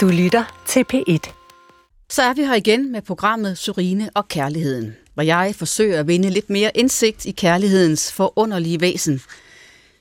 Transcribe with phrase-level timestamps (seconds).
[0.00, 1.32] Du lytter til P1.
[2.10, 6.30] Så er vi her igen med programmet Surine og Kærligheden, hvor jeg forsøger at vinde
[6.30, 9.20] lidt mere indsigt i kærlighedens forunderlige væsen.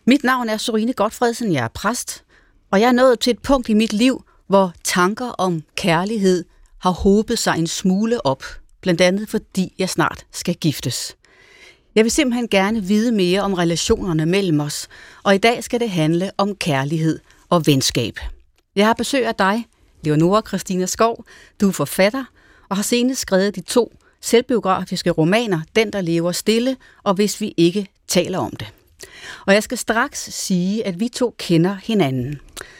[0.05, 2.23] Mit navn er Surine Godfredsen, jeg er præst,
[2.71, 6.45] og jeg er nået til et punkt i mit liv, hvor tanker om kærlighed
[6.81, 8.43] har håbet sig en smule op,
[8.81, 11.15] blandt andet fordi jeg snart skal giftes.
[11.95, 14.87] Jeg vil simpelthen gerne vide mere om relationerne mellem os,
[15.23, 17.19] og i dag skal det handle om kærlighed
[17.49, 18.19] og venskab.
[18.75, 19.65] Jeg har besøg af dig,
[20.03, 21.25] Leonora Christina Skov.
[21.61, 22.25] Du er forfatter
[22.69, 27.53] og har senest skrevet de to selvbiografiske romaner, Den, der lever stille, og Hvis vi
[27.57, 28.67] ikke taler om det.
[29.45, 32.39] Og jeg skal straks sige, at vi to kender hinanden.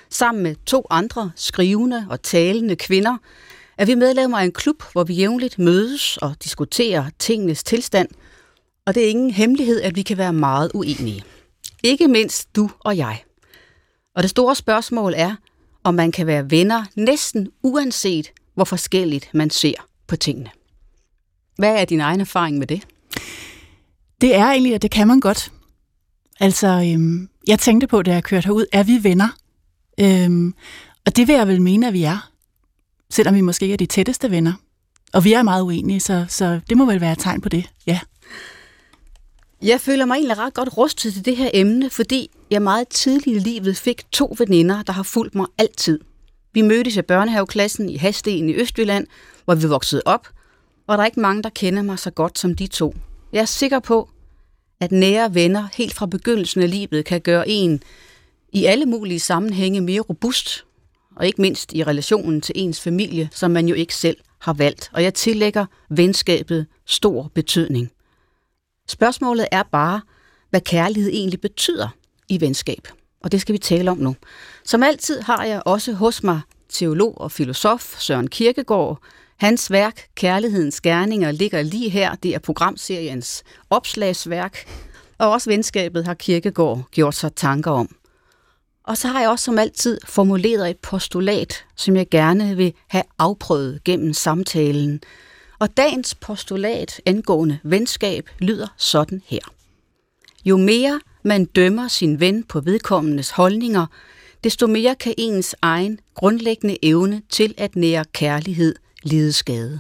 [0.10, 3.18] Sammen med to andre skrivende og talende kvinder
[3.78, 8.10] er vi medlemmer af en klub, hvor vi jævnligt mødes og diskuterer tingenes tilstand,
[8.86, 11.24] og det er ingen hemmelighed, at vi kan være meget uenige.
[11.84, 13.24] Ikke mindst du og jeg.
[14.16, 15.36] Og det store spørgsmål er,
[15.84, 19.74] og man kan være venner næsten uanset, hvor forskelligt man ser
[20.08, 20.50] på tingene.
[21.58, 22.88] Hvad er din egen erfaring med det?
[24.22, 25.52] Det er egentlig, at det kan man godt.
[26.40, 29.28] Altså, øhm, jeg tænkte på, da jeg kørte herud, er vi venner?
[30.00, 30.54] Øhm,
[31.06, 32.32] og det vil jeg vel mene, at vi er.
[33.10, 34.54] Selvom vi måske ikke er de tætteste venner.
[35.14, 37.70] Og vi er meget uenige, så, så det må vel være et tegn på det,
[37.88, 38.00] ja.
[39.62, 43.36] Jeg føler mig egentlig ret godt rustet til det her emne, fordi jeg meget tidligt
[43.36, 46.00] i livet fik to veninder, der har fulgt mig altid.
[46.54, 49.08] Vi mødtes i børnehaveklassen i Hasten i Østjylland,
[49.46, 50.28] hvor vi voksede op,
[50.88, 52.96] og der er ikke mange, der kender mig så godt som de to.
[53.34, 54.10] Jeg er sikker på,
[54.80, 57.84] at nære venner helt fra begyndelsen af livet kan gøre en
[58.54, 60.66] i alle mulige sammenhænge mere robust,
[61.16, 64.90] og ikke mindst i relationen til ens familie, som man jo ikke selv har valgt.
[64.94, 67.92] Og jeg tillægger venskabet stor betydning.
[68.90, 70.02] Spørgsmålet er bare,
[70.50, 71.88] hvad kærlighed egentlig betyder
[72.30, 72.88] i venskab.
[73.24, 74.16] Og det skal vi tale om nu.
[74.66, 79.02] Som altid har jeg også hos mig teolog og filosof Søren Kirkegaard.
[79.38, 82.16] Hans værk, Kærlighedens Gerninger, ligger lige her.
[82.16, 84.68] Det er programseriens opslagsværk.
[85.18, 87.96] Og også venskabet har Kirkegaard gjort sig tanker om.
[88.84, 93.04] Og så har jeg også som altid formuleret et postulat, som jeg gerne vil have
[93.20, 95.02] afprøvet gennem samtalen.
[95.60, 99.40] Og dagens postulat angående venskab lyder sådan her.
[100.46, 103.86] Jo mere man dømmer sin ven på vedkommendes holdninger,
[104.44, 109.80] desto mere kan ens egen grundlæggende evne til at nære kærlighed lide skade.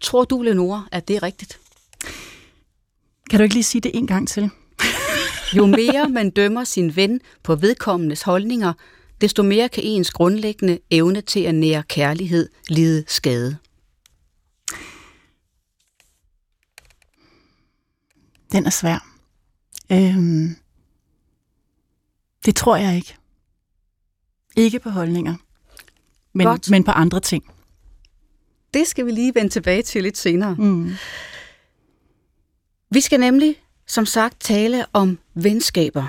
[0.00, 1.58] Tror du, Lenore, at det er rigtigt?
[3.30, 4.50] Kan du ikke lige sige det en gang til?
[5.56, 8.72] jo mere man dømmer sin ven på vedkommendes holdninger,
[9.20, 13.56] desto mere kan ens grundlæggende evne til at nære kærlighed lide skade.
[18.52, 19.06] Den er svær.
[19.92, 20.56] Øhm,
[22.44, 23.16] det tror jeg ikke.
[24.56, 25.34] Ikke på holdninger,
[26.32, 26.70] men, Godt.
[26.70, 27.44] men på andre ting.
[28.74, 30.54] Det skal vi lige vende tilbage til lidt senere.
[30.54, 30.92] Mm.
[32.90, 33.56] Vi skal nemlig,
[33.86, 36.06] som sagt, tale om venskaber.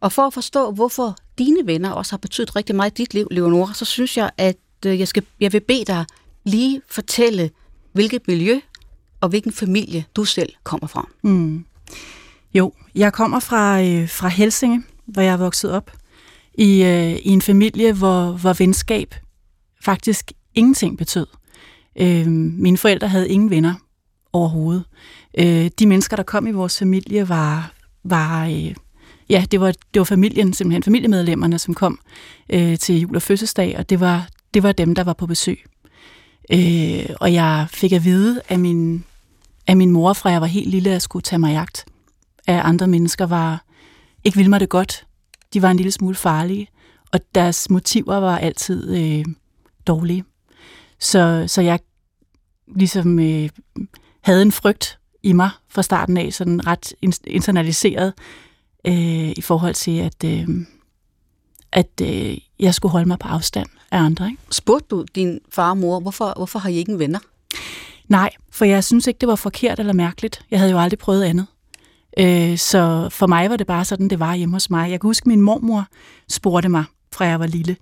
[0.00, 3.28] Og for at forstå, hvorfor dine venner også har betydet rigtig meget i dit liv,
[3.30, 6.04] Leonora, så synes jeg, at øh, jeg, skal, jeg vil bede dig
[6.44, 7.50] lige fortælle,
[7.92, 8.60] hvilket miljø
[9.20, 11.08] og hvilken familie du selv kommer fra.
[11.22, 11.64] Mm.
[12.54, 15.90] Jo, jeg kommer fra, øh, fra Helsinge, hvor jeg er vokset op,
[16.54, 19.14] i, øh, i en familie, hvor, hvor venskab
[19.84, 21.26] faktisk ingenting betød.
[22.00, 23.74] Øh, mine forældre havde ingen venner
[24.32, 24.84] overhovedet.
[25.38, 27.72] Øh, de mennesker, der kom i vores familie, var,
[28.04, 28.74] var øh,
[29.28, 32.00] ja, det var, det var familien, simpelthen familiemedlemmerne, som kom
[32.52, 35.64] øh, til jul og fødselsdag, og det var, det var dem, der var på besøg.
[36.52, 39.04] Øh, og jeg fik at vide af min,
[39.70, 41.84] af min mor, fra jeg var helt lille, at skulle tage mig jagt
[42.46, 43.64] af andre mennesker var
[44.24, 45.06] ikke ville mig det godt.
[45.54, 46.68] De var en lille smule farlige,
[47.12, 49.24] og deres motiver var altid øh,
[49.86, 50.24] dårlige.
[50.98, 51.80] Så, så jeg
[52.66, 53.48] ligesom øh,
[54.20, 56.92] havde en frygt i mig fra starten af, sådan ret
[57.26, 58.12] internaliseret
[58.86, 60.48] øh, i forhold til, at, øh,
[61.72, 64.26] at øh, jeg skulle holde mig på afstand af andre.
[64.26, 64.42] Ikke?
[64.50, 67.18] Spurgte du din far og mor, hvorfor, hvorfor har I ikke en venner?
[68.10, 70.44] Nej, for jeg synes ikke, det var forkert eller mærkeligt.
[70.50, 71.46] Jeg havde jo aldrig prøvet andet.
[72.18, 74.90] Øh, så for mig var det bare sådan, det var hjemme hos mig.
[74.90, 75.86] Jeg kan huske, min mormor
[76.28, 77.76] spurgte mig, fra jeg var lille,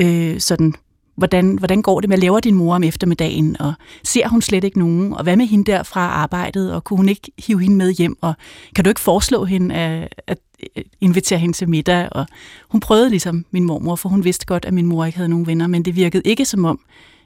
[0.00, 0.74] øh, sådan,
[1.16, 3.74] hvordan, hvordan går det med, at laver din mor om eftermiddagen, og
[4.04, 7.08] ser hun slet ikke nogen, og hvad med hende der fra arbejdet, og kunne hun
[7.08, 8.34] ikke hive hende med hjem, og
[8.74, 10.38] kan du ikke foreslå hende at, at
[10.76, 12.26] øh, invitere hende til middag, og
[12.68, 15.46] hun prøvede ligesom min mormor, for hun vidste godt, at min mor ikke havde nogen
[15.46, 16.80] venner, men det virkede ikke som om,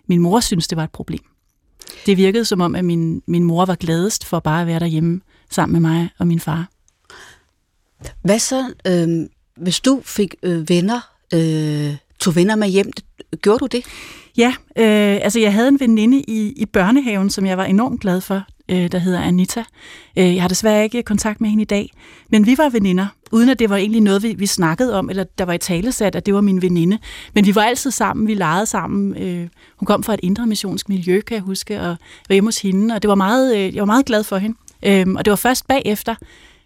[0.09, 1.25] min mor syntes, det var et problem.
[2.07, 5.21] Det virkede som om, at min, min mor var gladest for bare at være derhjemme
[5.51, 6.69] sammen med mig og min far.
[8.23, 11.01] Hvad så, øh, hvis du fik øh, venner,
[11.35, 12.91] øh, tog venner med hjem.
[13.43, 13.85] Gjorde du det?
[14.37, 18.21] Ja, øh, altså jeg havde en veninde i, i børnehaven, som jeg var enormt glad
[18.21, 19.65] for, øh, der hedder Anita.
[20.17, 21.91] Øh, jeg har desværre ikke kontakt med hende i dag,
[22.31, 25.25] men vi var veninder, uden at det var egentlig noget, vi, vi snakkede om, eller
[25.39, 26.99] der var i talesat, at det var min veninde.
[27.35, 29.23] Men vi var altid sammen, vi legede sammen.
[29.23, 31.97] Øh, hun kom fra et indre missionsk miljø, kan jeg huske, og
[32.29, 34.57] var hjemme hos hende, og det var meget, øh, jeg var meget glad for hende.
[34.83, 36.15] Øh, og det var først bagefter,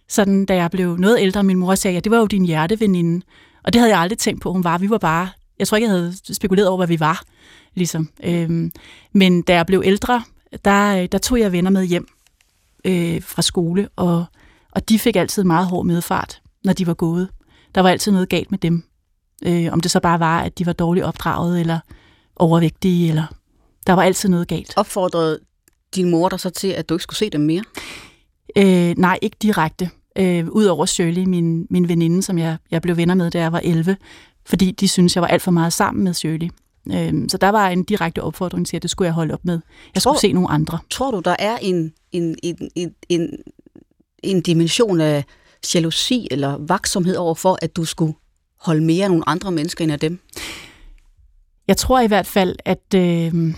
[0.09, 3.25] sådan, da jeg blev noget ældre, min mor sagde, ja, det var jo din hjerteveninde.
[3.65, 4.79] Og det havde jeg aldrig tænkt på, hun var.
[4.79, 5.29] Vi var bare,
[5.59, 7.23] jeg tror ikke, jeg havde spekuleret over, hvad vi var.
[7.75, 8.09] Ligesom.
[8.25, 8.73] Øhm,
[9.12, 10.23] men da jeg blev ældre,
[10.65, 12.09] der, der tog jeg venner med hjem
[12.85, 14.25] øh, fra skole, og,
[14.71, 17.29] og de fik altid meget hård medfart, når de var gået.
[17.75, 18.85] Der var altid noget galt med dem.
[19.47, 21.79] Øh, om det så bare var, at de var dårligt opdraget, eller
[22.37, 23.27] overvægtige, eller
[23.87, 24.73] der var altid noget galt.
[24.77, 25.41] Opfordrede
[25.95, 27.62] din mor dig så til, at du ikke skulle se dem mere?
[28.56, 29.91] Øh, nej, ikke direkte.
[30.19, 33.61] Øh, Udover Shirley, min, min veninde, som jeg, jeg blev venner med, da jeg var
[33.65, 33.97] 11,
[34.47, 36.49] fordi de synes jeg var alt for meget sammen med Shirley.
[36.93, 39.61] Øh, så der var en direkte opfordring til, at det skulle jeg holde op med.
[39.95, 40.79] Jeg skulle tror, se nogle andre.
[40.91, 43.31] Tror du, der er en, en, en, en, en,
[44.23, 45.25] en dimension af
[45.75, 48.15] jalousi eller vaksomhed over for, at du skulle
[48.61, 50.21] holde mere af nogle andre mennesker end af dem?
[51.69, 53.55] Jeg tror i hvert fald, at, øh,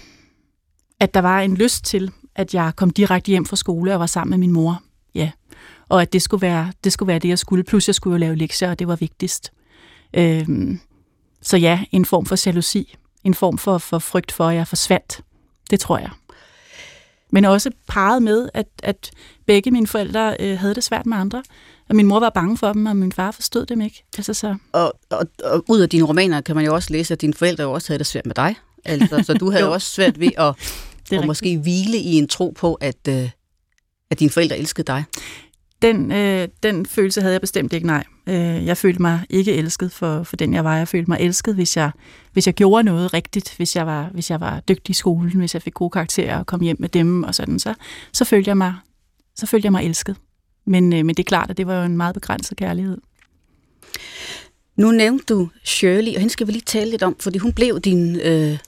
[1.00, 4.06] at der var en lyst til, at jeg kom direkte hjem fra skole og var
[4.06, 4.82] sammen med min mor.
[5.14, 5.30] Ja.
[5.88, 7.64] Og at det skulle være det, skulle være det jeg skulle.
[7.64, 9.52] Plus jeg skulle jo lave lektier, og det var vigtigst.
[10.14, 10.80] Øhm,
[11.42, 12.96] så ja, en form for jalousi.
[13.26, 15.20] En form for, for frygt for, at jeg forsvandt.
[15.70, 16.10] Det tror jeg.
[17.30, 19.10] Men også parret med, at, at
[19.46, 21.42] begge mine forældre øh, havde det svært med andre.
[21.88, 24.04] Og min mor var bange for dem, og min far forstod dem ikke.
[24.16, 24.56] Altså, så...
[24.72, 27.64] og, og, og ud af dine romaner kan man jo også læse, at dine forældre
[27.64, 28.54] jo også havde det svært med dig.
[28.84, 30.54] Altså, så du havde jo også svært ved at
[31.10, 33.30] det og måske hvile i en tro på, at, øh,
[34.10, 35.04] at dine forældre elskede dig?
[35.82, 38.04] Den, øh, den følelse havde jeg bestemt ikke, nej.
[38.28, 40.76] Øh, jeg følte mig ikke elsket for, for den, jeg var.
[40.76, 41.90] Jeg følte mig elsket, hvis jeg,
[42.32, 45.54] hvis jeg gjorde noget rigtigt, hvis jeg, var, hvis jeg var dygtig i skolen, hvis
[45.54, 47.74] jeg fik gode karakterer og kom hjem med dem og sådan, så,
[48.12, 48.74] så, følte, jeg mig,
[49.34, 50.16] så følte jeg mig elsket.
[50.66, 52.98] Men, øh, men det er klart, at det var jo en meget begrænset kærlighed.
[54.76, 57.80] Nu nævnte du Shirley, og hende skal vi lige tale lidt om, fordi hun blev
[57.80, 58.58] din øh,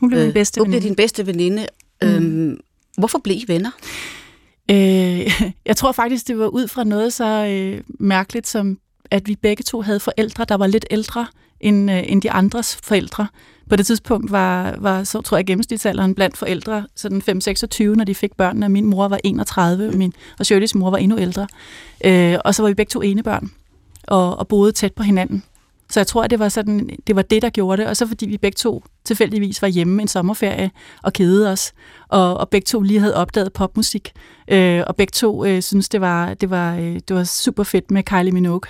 [0.00, 0.80] hun blev øh, min bedste hun veninde.
[0.80, 1.66] blev din bedste veninde.
[2.02, 2.08] Mm.
[2.08, 2.60] Øhm,
[2.98, 3.70] hvorfor blev I venner?
[4.70, 8.78] Øh, jeg tror faktisk, det var ud fra noget så øh, mærkeligt, som
[9.10, 11.26] at vi begge to havde forældre, der var lidt ældre
[11.60, 13.26] end, øh, end de andres forældre.
[13.70, 18.14] På det tidspunkt var, var så tror jeg, gennemsnitsalderen blandt forældre sådan 5-26, når de
[18.14, 18.68] fik børnene.
[18.68, 21.46] Min mor var 31, og, min, og Shirley's mor var endnu ældre.
[22.04, 23.50] Øh, og så var vi begge to enebørn
[24.08, 25.42] og, og boede tæt på hinanden.
[25.90, 27.90] Så jeg tror, at det var, sådan, det var det, der gjorde det.
[27.90, 30.70] Og så fordi vi begge to tilfældigvis var hjemme en sommerferie
[31.02, 31.72] og kedede os,
[32.08, 34.12] og, og begge to lige havde opdaget popmusik,
[34.48, 37.90] øh, og begge to øh, synes det var, det, var, øh, det var super fedt
[37.90, 38.60] med Kylie Minogue.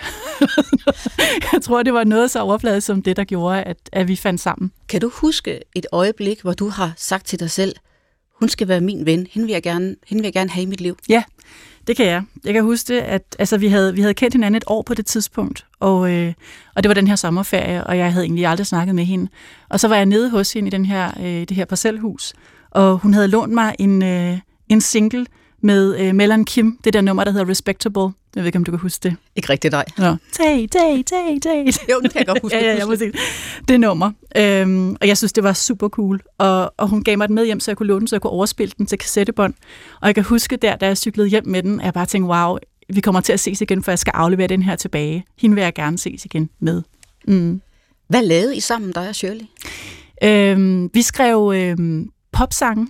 [1.53, 4.41] jeg tror, det var noget så overfladet som det, der gjorde, at, at vi fandt
[4.41, 4.73] sammen.
[4.89, 7.75] Kan du huske et øjeblik, hvor du har sagt til dig selv,
[8.41, 10.67] hun skal være min ven, hende vil jeg gerne, hende vil jeg gerne have i
[10.67, 10.99] mit liv?
[11.09, 11.23] Ja,
[11.87, 12.23] det kan jeg.
[12.45, 15.07] Jeg kan huske, at altså, vi, havde, vi havde kendt hinanden et år på det
[15.07, 16.33] tidspunkt, og, øh,
[16.75, 19.31] og det var den her sommerferie, og jeg havde egentlig aldrig snakket med hende.
[19.69, 22.35] Og så var jeg nede hos hende i den her, øh, det her parcelhus,
[22.71, 24.39] og hun havde lånt mig en, øh,
[24.69, 25.27] en single
[25.61, 28.13] med øh, Melon Kim, det der nummer, der hedder Respectable.
[28.35, 29.17] Jeg ved ikke, om du kan huske det.
[29.37, 29.85] Ikke rigtigt, nej.
[29.99, 30.17] Ja.
[30.33, 31.67] Tay, tay, tay, tay.
[31.93, 32.57] Jo, det kan jeg godt huske.
[32.61, 33.13] ja, ja, jeg må sige.
[33.69, 34.13] Det nummer.
[34.37, 36.21] Øhm, og jeg synes, det var super cool.
[36.39, 38.21] Og, og hun gav mig den med hjem, så jeg kunne låne den, så jeg
[38.21, 39.55] kunne overspille den til kassettebånd.
[40.01, 42.29] Og jeg kan huske der, da jeg cyklede hjem med den, at jeg bare tænkte,
[42.29, 42.57] wow,
[42.89, 45.25] vi kommer til at ses igen, for jeg skal aflevere den her tilbage.
[45.39, 46.83] Hende vil jeg gerne ses igen med.
[47.29, 47.61] Mm.
[48.09, 49.45] Hvad lavede I sammen, dig og Shirley?
[50.25, 52.89] Øhm, vi skrev øhm, popsange.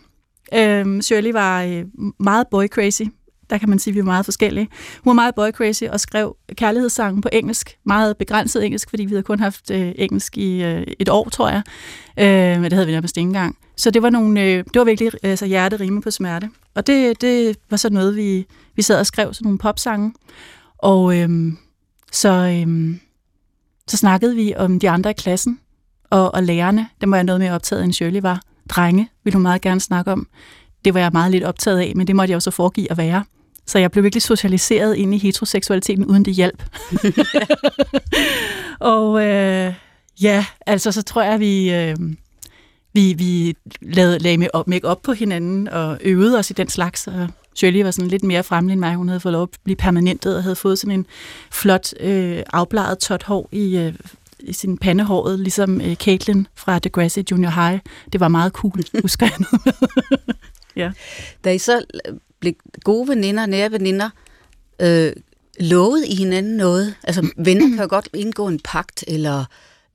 [0.54, 1.84] Øhm, Shirley var øh,
[2.20, 3.02] meget boy crazy.
[3.50, 4.68] Der kan man sige, at vi er meget forskellige.
[5.04, 7.78] Hun var meget boy crazy og skrev kærlighedssangen på engelsk.
[7.84, 11.48] Meget begrænset engelsk, fordi vi havde kun haft øh, engelsk i øh, et år, tror
[11.48, 11.62] jeg.
[12.18, 13.58] Øh, men det havde vi nærmest ikke engang.
[13.76, 16.50] Så det var, nogle, øh, det var virkelig altså, hjerte rime på smerte.
[16.74, 18.46] Og det, det var så noget, vi,
[18.76, 20.12] vi sad og skrev sådan nogle popsange.
[20.78, 21.52] Og øh,
[22.12, 22.96] så, øh,
[23.88, 25.60] så snakkede vi om de andre i klassen,
[26.10, 26.88] og, og lærerne.
[27.00, 30.12] Dem var jeg noget mere optaget, end Shirley var drenge, ville hun meget gerne snakke
[30.12, 30.28] om.
[30.84, 33.24] Det var jeg meget lidt optaget af, men det måtte jeg også foregive at være.
[33.66, 36.62] Så jeg blev virkelig socialiseret ind i heteroseksualiteten, uden det hjælp.
[38.80, 39.74] og øh,
[40.22, 41.96] ja, altså så tror jeg, vi, øh,
[42.92, 47.06] vi, vi lavede, lagde make op på hinanden og øvede os i den slags.
[47.06, 48.94] Og Shirley var sådan lidt mere fremmelig end mig.
[48.94, 51.06] Hun havde fået lov at blive permanentet og havde fået sådan en
[51.52, 53.94] flot øh, afbladet tot hår i øh,
[54.38, 57.80] i sin pandehåret, ligesom uh, Caitlin fra Degrassi Junior High.
[58.12, 59.76] Det var meget cool, husker jeg noget
[60.76, 60.92] ja.
[61.44, 64.10] Da I så øh, blev gode veninder, nære veninder,
[64.80, 65.12] øh,
[65.60, 66.94] lovede I hinanden noget?
[67.02, 69.44] Altså, venner kan jo godt indgå en pagt, eller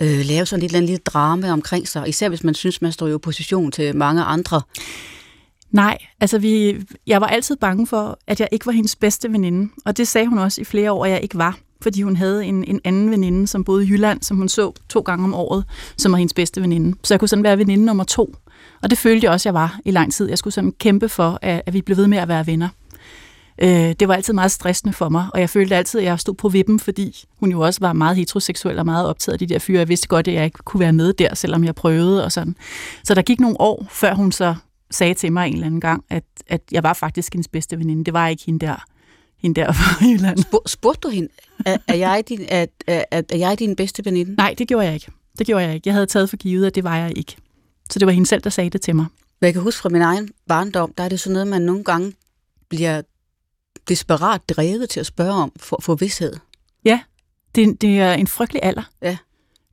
[0.01, 2.91] øh, lave sådan et eller andet lille drama omkring sig, især hvis man synes, man
[2.91, 4.61] står i opposition til mange andre.
[5.71, 9.71] Nej, altså vi, jeg var altid bange for, at jeg ikke var hendes bedste veninde,
[9.85, 12.45] og det sagde hun også i flere år, at jeg ikke var, fordi hun havde
[12.45, 15.63] en, en anden veninde, som boede i Jylland, som hun så to gange om året,
[15.97, 16.97] som var hendes bedste veninde.
[17.03, 18.35] Så jeg kunne sådan være veninde nummer to,
[18.83, 20.29] og det følte jeg også, jeg var i lang tid.
[20.29, 22.69] Jeg skulle sådan kæmpe for, at, at vi blev ved med at være venner.
[23.61, 26.33] Øh, det var altid meget stressende for mig, og jeg følte altid, at jeg stod
[26.33, 29.59] på vippen, fordi hun jo også var meget heteroseksuel og meget optaget af de der
[29.59, 29.79] fyre.
[29.79, 32.55] Jeg vidste godt, at jeg ikke kunne være med der, selvom jeg prøvede og sådan.
[33.03, 34.55] Så der gik nogle år, før hun så
[34.91, 38.05] sagde til mig en eller anden gang, at, at jeg var faktisk hendes bedste veninde.
[38.05, 38.85] Det var ikke hende der,
[39.41, 40.37] hende der fra Jylland.
[40.37, 41.29] Spur, spurgte du hende,
[41.65, 44.35] er, er, jeg din, er, er, er jeg din bedste veninde?
[44.35, 45.11] Nej, det gjorde jeg ikke.
[45.39, 45.87] Det gjorde jeg ikke.
[45.87, 47.35] Jeg havde taget for givet, at det var jeg ikke.
[47.89, 49.05] Så det var hende selv, der sagde det til mig.
[49.39, 51.83] Hvad jeg kan huske fra min egen barndom, der er det sådan noget, man nogle
[51.83, 52.13] gange
[52.69, 53.01] bliver
[53.87, 56.33] desperat drevet til at spørge om for at få vidshed.
[56.85, 56.99] Ja,
[57.55, 58.83] det, det er en frygtelig alder.
[59.01, 59.17] Ja.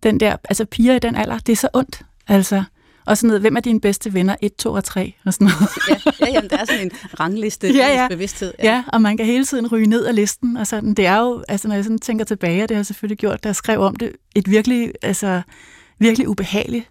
[0.03, 2.03] Den der, altså piger i den alder, det er så ondt.
[2.29, 2.65] Altså,
[3.07, 4.37] og sådan noget, hvem er dine bedste venner?
[4.43, 5.71] 1, 2 og 3 og sådan noget.
[5.89, 8.09] ja, ja jamen, der er sådan en rangliste ja, ja.
[8.09, 8.55] bevidsthed.
[8.59, 8.65] Ja.
[8.65, 8.85] ja.
[8.93, 10.57] og man kan hele tiden ryge ned af listen.
[10.57, 10.95] Og sådan.
[10.95, 13.45] Det er jo, altså når jeg sådan tænker tilbage, og det har jeg selvfølgelig gjort,
[13.45, 15.43] da jeg skrev om det, et virkelig, altså,
[15.99, 16.91] virkelig ubehageligt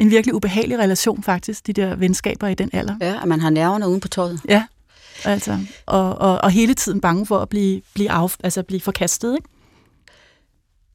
[0.00, 2.96] en virkelig ubehagelig relation faktisk, de der venskaber i den alder.
[3.00, 4.40] Ja, at man har nerverne uden på tøjet.
[4.48, 4.64] Ja,
[5.24, 9.34] altså, og, og, og hele tiden bange for at blive, blive, af, altså blive forkastet,
[9.36, 9.48] ikke?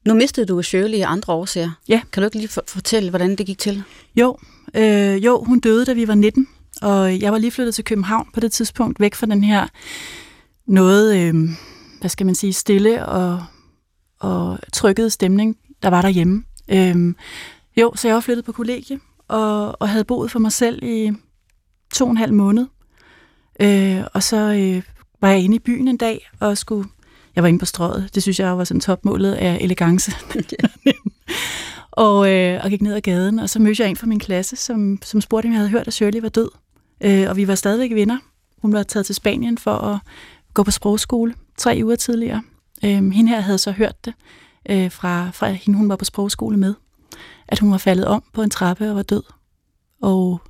[0.06, 1.70] Nu mistede du Shirley i andre årsager.
[1.88, 2.00] Ja.
[2.12, 3.82] Kan du ikke lige fortælle, hvordan det gik til?
[4.16, 4.38] Jo,
[4.74, 6.48] øh, jo, hun døde, da vi var 19,
[6.82, 9.66] og jeg var lige flyttet til København på det tidspunkt, væk fra den her
[10.66, 11.34] noget, øh,
[12.00, 13.44] hvad skal man sige, stille og,
[14.20, 16.44] og trykket stemning, der var derhjemme.
[16.68, 17.14] Øh,
[17.76, 21.12] jo, så jeg var flyttet på kollegie, og, og havde boet for mig selv i
[21.94, 22.66] to og en halv måned.
[23.60, 24.82] Øh, og så øh,
[25.20, 26.88] var jeg inde i byen en dag, og skulle...
[27.36, 28.10] Jeg var inde på strøget.
[28.14, 30.12] Det synes jeg var sådan topmålet af elegance.
[31.90, 34.56] og, øh, og gik ned ad gaden, og så mødte jeg en fra min klasse,
[34.56, 36.48] som, som spurgte, om jeg havde hørt, at Shirley var død.
[37.00, 38.18] Øh, og vi var stadigvæk venner.
[38.62, 39.98] Hun var taget til Spanien for at
[40.54, 42.42] gå på sprogskole tre uger tidligere.
[42.84, 44.14] Øh, hende her havde så hørt det
[44.70, 46.74] øh, fra, fra hende, hun var på sprogskole med
[47.52, 49.22] at hun var faldet om på en trappe og var død.
[50.02, 50.40] Og,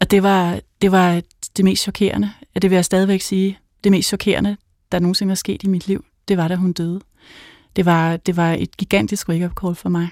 [0.00, 1.20] og det, var, det var
[1.56, 4.56] det mest chokerende, og det vil jeg stadigvæk sige, det mest chokerende,
[4.92, 7.00] der nogensinde er sket i mit liv, det var, da hun døde.
[7.76, 10.08] Det var, det var et gigantisk wake-up call for mig.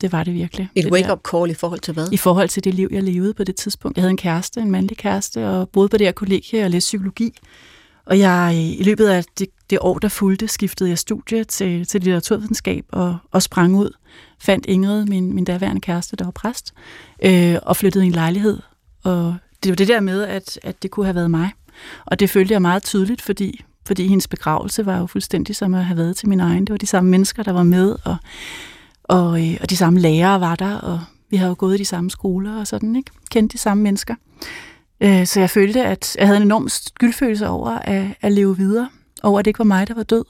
[0.00, 0.68] Det var det virkelig.
[0.74, 2.12] Et wake-up call i forhold til hvad?
[2.12, 3.96] I forhold til det liv, jeg levede på det tidspunkt.
[3.96, 6.88] Jeg havde en kæreste, en mandlig kæreste, og boede på det her kollegie og læste
[6.88, 7.38] psykologi.
[8.06, 12.00] Og jeg, i løbet af det, det år, der fulgte, skiftede jeg studie til, til
[12.00, 13.90] litteraturvidenskab og, og sprang ud.
[14.38, 16.74] Fandt Ingrid, min, min daværende kæreste, der var præst,
[17.24, 18.58] øh, og flyttede i en lejlighed.
[19.04, 21.50] Og det var det der med, at, at det kunne have været mig.
[22.06, 25.84] Og det følte jeg meget tydeligt, fordi, fordi hendes begravelse var jo fuldstændig som at
[25.84, 26.64] have været til min egen.
[26.64, 28.16] Det var de samme mennesker, der var med, og,
[29.04, 31.84] og, øh, og de samme lærere var der, og vi havde jo gået i de
[31.84, 33.10] samme skoler og sådan, ikke?
[33.30, 34.14] Kendte de samme mennesker.
[35.02, 38.88] Øh, så jeg følte, at jeg havde en enorm skyldfølelse over at, at leve videre,
[39.22, 40.24] over at det ikke var mig, der var død,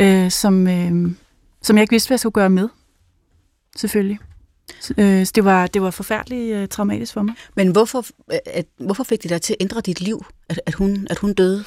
[0.00, 1.12] øh, som, øh,
[1.62, 2.68] som jeg ikke vidste, hvad jeg skulle gøre med,
[3.76, 4.18] selvfølgelig.
[4.98, 7.34] Øh, så det var, det var forfærdeligt uh, traumatisk for mig.
[7.54, 8.06] Men hvorfor,
[8.46, 11.32] at, hvorfor fik det dig til at ændre dit liv, at, at, hun, at hun
[11.32, 11.64] døde?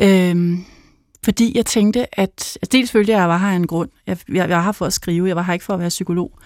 [0.00, 0.58] Øh,
[1.24, 3.90] fordi jeg tænkte, at, at dels følte jeg, at jeg var her af en grund.
[4.06, 5.88] Jeg, jeg, jeg var her for at skrive, jeg var her ikke for at være
[5.88, 6.38] psykolog.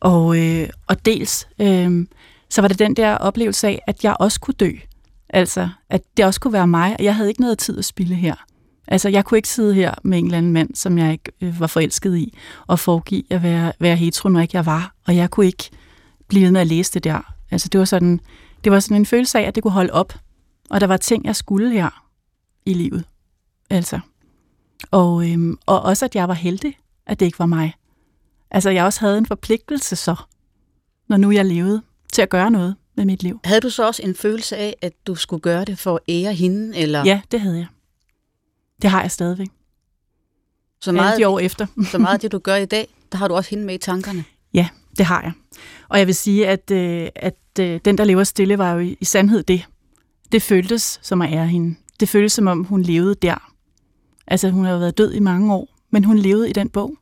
[0.00, 1.48] Og, øh, og dels...
[1.60, 2.06] Øh,
[2.50, 4.70] så var det den der oplevelse af, at jeg også kunne dø.
[5.28, 8.14] Altså, at det også kunne være mig, og jeg havde ikke noget tid at spille
[8.14, 8.34] her.
[8.88, 11.60] Altså, jeg kunne ikke sidde her med en eller anden mand, som jeg ikke øh,
[11.60, 14.94] var forelsket i, og foregive at være, være hetero, når ikke jeg var.
[15.06, 15.70] Og jeg kunne ikke
[16.28, 17.34] blive ved med at læse det der.
[17.50, 18.20] Altså, det var sådan,
[18.64, 20.14] det var sådan en følelse af, at det kunne holde op.
[20.70, 22.02] Og der var ting, jeg skulle her
[22.66, 23.04] i livet.
[23.70, 24.00] Altså.
[24.90, 27.74] Og, øhm, og også, at jeg var heldig, at det ikke var mig.
[28.50, 30.16] Altså, jeg også havde en forpligtelse så,
[31.08, 31.82] når nu jeg levede
[32.16, 33.40] til at gøre noget med mit liv.
[33.44, 36.34] Havde du så også en følelse af, at du skulle gøre det for at ære
[36.34, 36.76] hende?
[36.76, 37.04] Eller?
[37.04, 37.66] Ja, det havde jeg.
[38.82, 39.48] Det har jeg stadigvæk.
[40.80, 41.66] Så meget, Alle de år efter.
[41.92, 43.78] så meget af det, du gør i dag, der har du også hende med i
[43.78, 44.24] tankerne?
[44.54, 44.68] Ja,
[44.98, 45.32] det har jeg.
[45.88, 48.96] Og jeg vil sige, at, øh, at øh, den, der lever stille, var jo i,
[49.00, 49.66] i sandhed det.
[50.32, 51.76] Det føltes som at ære hende.
[52.00, 53.52] Det føltes som om, hun levede der.
[54.26, 56.96] Altså, hun har været død i mange år, men hun levede i den bog.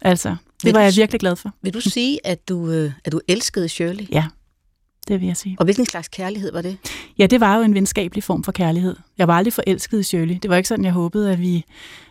[0.00, 1.50] Altså, det vil var du, jeg virkelig glad for.
[1.62, 4.06] Vil du sige, at du, øh, at du elskede Shirley?
[4.12, 4.26] Ja,
[5.10, 5.56] det vil jeg sige.
[5.58, 6.78] Og hvilken slags kærlighed var det?
[7.18, 8.96] Ja, det var jo en venskabelig form for kærlighed.
[9.18, 10.38] Jeg var aldrig forelsket i Shirley.
[10.42, 11.64] Det var ikke sådan, jeg håbede, at vi,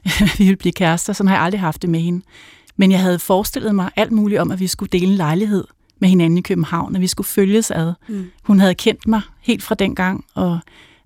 [0.38, 1.14] vi ville blive kærester.
[1.14, 2.26] Sådan har jeg aldrig haft det med hende.
[2.78, 5.64] Men jeg havde forestillet mig alt muligt om, at vi skulle dele en lejlighed
[6.00, 7.94] med hinanden i København, at vi skulle følges ad.
[8.08, 8.32] Mm.
[8.44, 10.60] Hun havde kendt mig helt fra den gang, og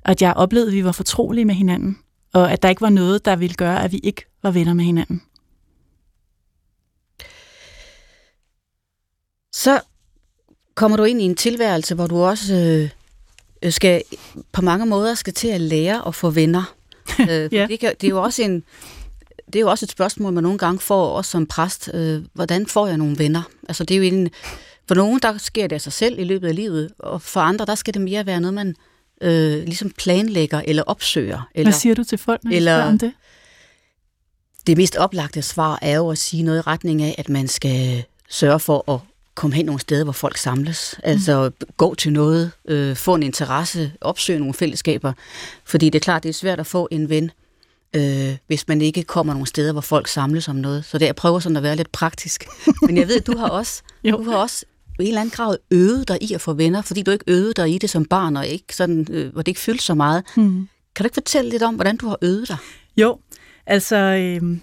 [0.05, 1.97] at jeg oplevede, at vi var fortrolige med hinanden,
[2.33, 4.85] og at der ikke var noget, der ville gøre, at vi ikke var venner med
[4.85, 5.21] hinanden.
[9.53, 9.81] så
[10.75, 12.55] kommer du ind i en tilværelse, hvor du også
[13.63, 14.03] øh, skal
[14.51, 16.75] på mange måder skal til at lære at få venner.
[17.29, 17.67] øh, Ja.
[17.69, 18.63] det, kan, det er jo også en
[19.47, 21.89] det er jo også et spørgsmål, man nogle gange får, også som præst.
[21.93, 23.41] Øh, hvordan får jeg nogle venner?
[23.67, 24.29] Altså, det er jo en,
[24.87, 27.65] for nogen, der sker det af sig selv i løbet af livet, og for andre,
[27.65, 28.75] der skal det mere være noget, man
[29.21, 31.49] øh, ligesom planlægger eller opsøger.
[31.55, 33.13] Eller, Hvad siger du til folk, når eller- om det?
[34.67, 38.03] det mest oplagte svar er jo at sige noget i retning af, at man skal
[38.29, 38.99] sørge for at
[39.35, 40.95] komme hen nogle steder, hvor folk samles.
[41.03, 45.13] Altså gå til noget, øh, få en interesse, opsøge nogle fællesskaber.
[45.65, 47.31] Fordi det er klart, det er svært at få en ven,
[47.95, 50.85] øh, hvis man ikke kommer nogle steder, hvor folk samles om noget.
[50.85, 52.45] Så det jeg prøver sådan at være lidt praktisk.
[52.87, 54.17] Men jeg ved, du har også, Jo.
[54.17, 54.65] du har også
[54.99, 57.53] i en eller anden grad øvet dig i at få venner, fordi du ikke øvede
[57.53, 60.23] dig i det som barn, og ikke sådan, øh, hvor det ikke fyldte så meget.
[60.35, 60.67] Hmm.
[60.95, 62.57] Kan du ikke fortælle lidt om, hvordan du har øvet dig?
[62.97, 63.19] Jo,
[63.65, 64.57] altså øh,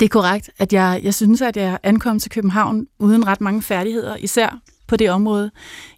[0.00, 3.62] det er korrekt, at jeg, jeg synes, at jeg ankom til København uden ret mange
[3.62, 5.50] færdigheder, især på det område.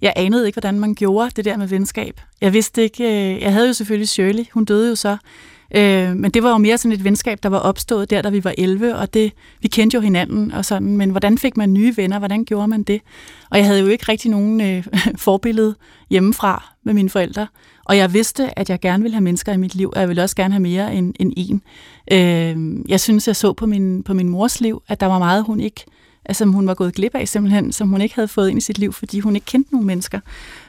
[0.03, 2.21] Jeg anede ikke, hvordan man gjorde det der med venskab.
[2.41, 5.17] Jeg vidste ikke, øh, jeg havde jo selvfølgelig Shirley, hun døde jo så,
[5.77, 8.45] øh, men det var jo mere sådan et venskab, der var opstået der, da vi
[8.45, 11.97] var 11, og det, vi kendte jo hinanden og sådan, men hvordan fik man nye
[11.97, 13.01] venner, hvordan gjorde man det?
[13.51, 14.85] Og jeg havde jo ikke rigtig nogen øh,
[15.17, 15.75] forbillede
[16.11, 17.47] hjemmefra med mine forældre,
[17.85, 20.23] og jeg vidste, at jeg gerne ville have mennesker i mit liv, og jeg ville
[20.23, 21.63] også gerne have mere end, end en.
[22.13, 25.45] Øh, jeg synes, jeg så på min, på min mors liv, at der var meget,
[25.45, 25.85] hun ikke
[26.25, 28.79] altså, hun var gået glip af simpelthen, som hun ikke havde fået ind i sit
[28.79, 30.21] liv, fordi hun ikke kendte nogen mennesker.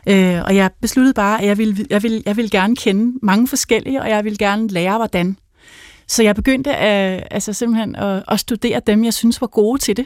[0.08, 3.48] Øh, og jeg besluttede bare, at jeg ville, jeg, ville, jeg ville gerne kende mange
[3.48, 5.38] forskellige, og jeg ville gerne lære, hvordan.
[6.08, 9.98] Så jeg begyndte at, altså simpelthen at, at studere dem, jeg synes var gode til
[9.98, 10.06] det,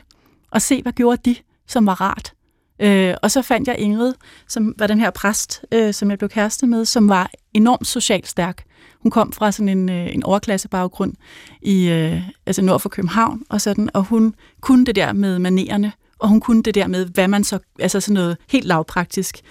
[0.52, 1.36] og se, hvad gjorde de,
[1.68, 2.35] som var rart.
[2.80, 4.14] Øh, og så fandt jeg Ingrid,
[4.48, 8.28] som var den her præst, øh, som jeg blev kæreste med, som var enormt socialt
[8.28, 8.64] stærk.
[9.00, 11.14] Hun kom fra sådan en, øh, en overklassebaggrund
[11.62, 15.92] i, øh, altså nord for København og sådan, og hun kunne det der med manererne,
[16.20, 19.42] og hun kunne det der med, hvad man så, altså sådan noget helt lavpraktisk.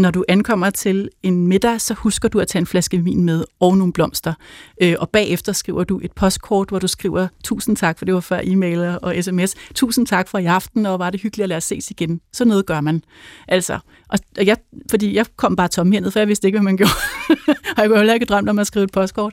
[0.00, 3.44] Når du ankommer til en middag, så husker du at tage en flaske vin med
[3.60, 4.34] og nogle blomster.
[4.82, 8.20] Øh, og bagefter skriver du et postkort, hvor du skriver, tusind tak, for det var
[8.20, 9.54] før e-mail og sms.
[9.74, 12.20] Tusind tak for i aften, og var det hyggeligt at lade os ses igen.
[12.32, 13.02] Så noget gør man.
[13.48, 14.56] Altså, og og jeg,
[14.90, 16.92] fordi jeg kom bare tomhændet, for jeg vidste ikke, hvad man gjorde.
[17.76, 19.32] og jeg kunne heller ikke drømme om at skrive et postkort.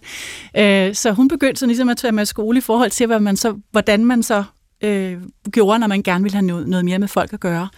[0.58, 3.36] Øh, så hun begyndte så ligesom at tage med skole i forhold til, hvad man
[3.38, 4.44] så, hvordan man så
[4.82, 5.18] øh,
[5.52, 7.70] gjorde, når man gerne ville have noget, noget mere med folk at gøre.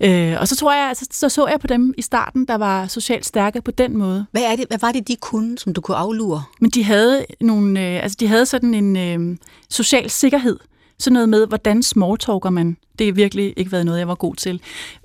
[0.00, 2.86] Øh, og så tror jeg, altså, så så jeg på dem i starten, der var
[2.86, 4.26] socialt stærke på den måde.
[4.30, 6.42] Hvad, er det, hvad var det, de kunne, som du kunne aflure?
[6.60, 9.36] Men de havde nogle, øh, altså de havde sådan en øh,
[9.70, 10.58] social sikkerhed.
[10.98, 12.76] Sådan noget med, hvordan smalltalker man.
[12.98, 14.60] Det er virkelig ikke været noget, jeg var god til.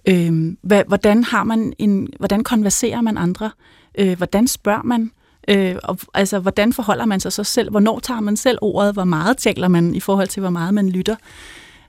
[0.08, 0.56] Øh,
[0.88, 3.52] hvordan har man en, hvordan konverserer man andre?
[3.98, 5.12] Øh, hvordan spørger man?
[5.48, 7.70] Øh, og, altså, hvordan forholder man sig så selv?
[7.70, 8.94] Hvornår tager man selv ordet?
[8.94, 11.16] Hvor meget taler man i forhold til, hvor meget man lytter?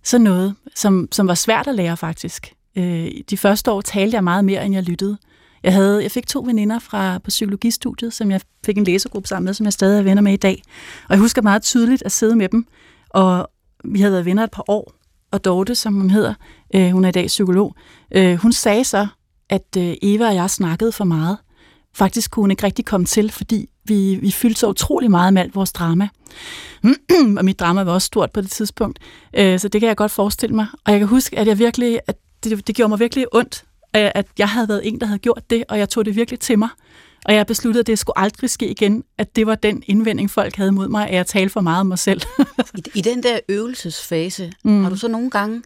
[0.02, 2.54] Sådan noget, som, som var svært at lære faktisk.
[2.76, 5.18] Øh, de første år talte jeg meget mere, end jeg lyttede.
[5.62, 9.44] Jeg, havde, jeg fik to veninder fra, på psykologistudiet, som jeg fik en læsegruppe sammen
[9.44, 10.62] med, som jeg stadig er venner med i dag.
[11.08, 12.66] Og jeg husker meget tydeligt at sidde med dem,
[13.10, 13.48] og
[13.84, 14.92] vi havde været venner et par år,
[15.30, 16.34] og Dorte, som hun hedder,
[16.74, 17.74] øh, hun er i dag psykolog,
[18.14, 19.06] øh, hun sagde så,
[19.48, 21.38] at øh, Eva og jeg snakkede for meget.
[21.94, 25.42] Faktisk kunne hun ikke rigtig komme til, fordi vi, vi fyldte så utrolig meget med
[25.42, 26.08] alt vores drama.
[27.38, 28.98] og mit drama var også stort på det tidspunkt,
[29.34, 30.66] øh, så det kan jeg godt forestille mig.
[30.84, 33.64] Og jeg kan huske, at jeg virkelig, at det, det gjorde mig virkelig ondt,
[33.96, 36.40] øh, at jeg havde været en, der havde gjort det, og jeg tog det virkelig
[36.40, 36.68] til mig.
[37.24, 40.56] Og jeg besluttede, at det skulle aldrig ske igen, at det var den indvending, folk
[40.56, 42.20] havde mod mig, at jeg talte for meget om mig selv.
[42.78, 44.82] I, I den der øvelsesfase, mm.
[44.82, 45.62] har du så nogle gange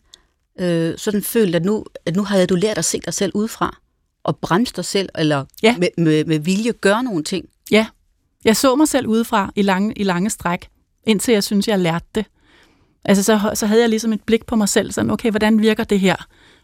[0.61, 3.77] øh, sådan følt, at nu, at nu havde du lært at se dig selv udefra,
[4.27, 5.77] og bremse dig selv, eller Ja.
[5.79, 7.45] med, med, med vilje gøre nogle ting?
[7.71, 7.87] Ja,
[8.45, 10.69] jeg så mig selv udefra i lange, i lange stræk,
[11.07, 12.25] indtil jeg synes, jeg lærte det.
[13.05, 15.85] Altså, så, så havde jeg ligesom et blik på mig selv, sådan, okay, hvordan virker
[15.85, 16.17] det her?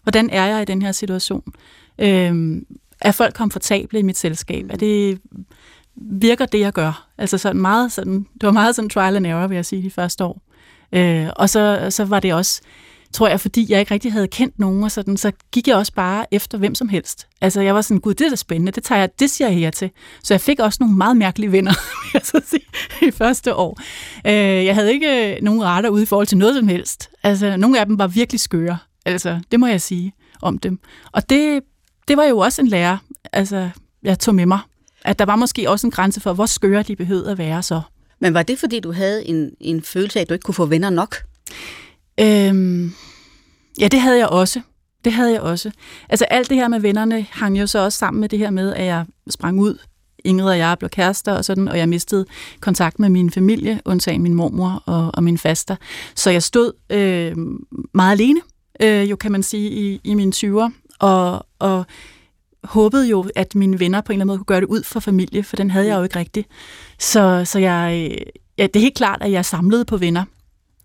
[0.02, 1.52] Hvordan er jeg i den her situation?
[1.98, 2.66] Øhm,
[3.00, 4.66] er folk komfortable i mit selskab?
[4.70, 5.20] Er det,
[5.96, 7.08] virker det, jeg gør?
[7.18, 9.90] Altså sådan meget sådan, det var meget sådan trial and error, vil jeg sige, de
[9.90, 10.42] første år.
[10.92, 12.60] Øh, og så, så var det også,
[13.12, 15.92] tror jeg, fordi jeg ikke rigtig havde kendt nogen, og sådan, så gik jeg også
[15.92, 17.26] bare efter hvem som helst.
[17.40, 19.58] Altså, jeg var sådan, gud, det er da spændende, det, tager jeg, det siger jeg
[19.58, 19.90] her til.
[20.22, 21.72] Så jeg fik også nogle meget mærkelige venner,
[22.02, 22.64] vil jeg så sige,
[23.08, 23.80] i første år.
[24.26, 27.10] Øh, jeg havde ikke øh, nogen retter ude i forhold til noget som helst.
[27.22, 28.78] Altså, nogle af dem var virkelig skøre.
[29.06, 30.78] Altså, det må jeg sige om dem.
[31.12, 31.60] Og det,
[32.08, 32.96] det var jo også en lærer,
[33.32, 33.68] altså,
[34.02, 34.60] jeg tog med mig.
[35.04, 37.80] At der var måske også en grænse for, hvor skøre de behøvede at være så.
[38.20, 40.66] Men var det, fordi du havde en, en følelse af, at du ikke kunne få
[40.66, 41.16] venner nok?
[42.22, 42.92] Øhm,
[43.80, 44.60] ja, det havde jeg også.
[45.04, 45.70] Det havde jeg også.
[46.08, 48.74] Altså alt det her med vennerne hang jo så også sammen med det her med,
[48.74, 49.78] at jeg sprang ud.
[50.24, 52.26] Ingrid og jeg blev kærester og sådan, og jeg mistede
[52.60, 55.76] kontakt med min familie, undtagen min mormor og, og min faster.
[56.14, 57.36] Så jeg stod øh,
[57.94, 58.40] meget alene.
[58.80, 61.84] øh, jo kan man sige, i, i mine 20'er, og, og
[62.64, 65.00] håbede jo, at mine venner på en eller anden måde kunne gøre det ud for
[65.00, 66.48] familie, for den havde jeg jo ikke rigtigt.
[66.98, 68.18] Så, så jeg, øh,
[68.58, 70.24] ja, det er helt klart, at jeg samlede på venner.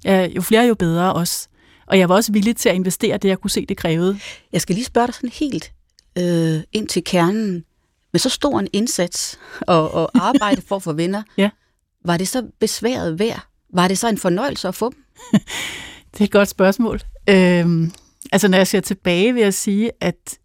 [0.08, 1.48] Ja, jo flere, jo bedre også.
[1.88, 4.20] Og jeg var også villig til at investere det, jeg kunne se, det krævede.
[4.54, 5.72] Jeg skal lige spørge dig sådan helt
[6.18, 7.64] øh, ind til kernen.
[8.14, 11.50] Med så stor en indsats og, og arbejde for at få venner, ja.
[12.06, 13.48] var det så besværet værd?
[13.74, 15.04] Var det så en fornøjelse at få dem?
[16.14, 17.02] det er et godt spørgsmål.
[17.30, 17.92] Øhm,
[18.32, 20.40] altså, når jeg ser tilbage, vil jeg sige, at,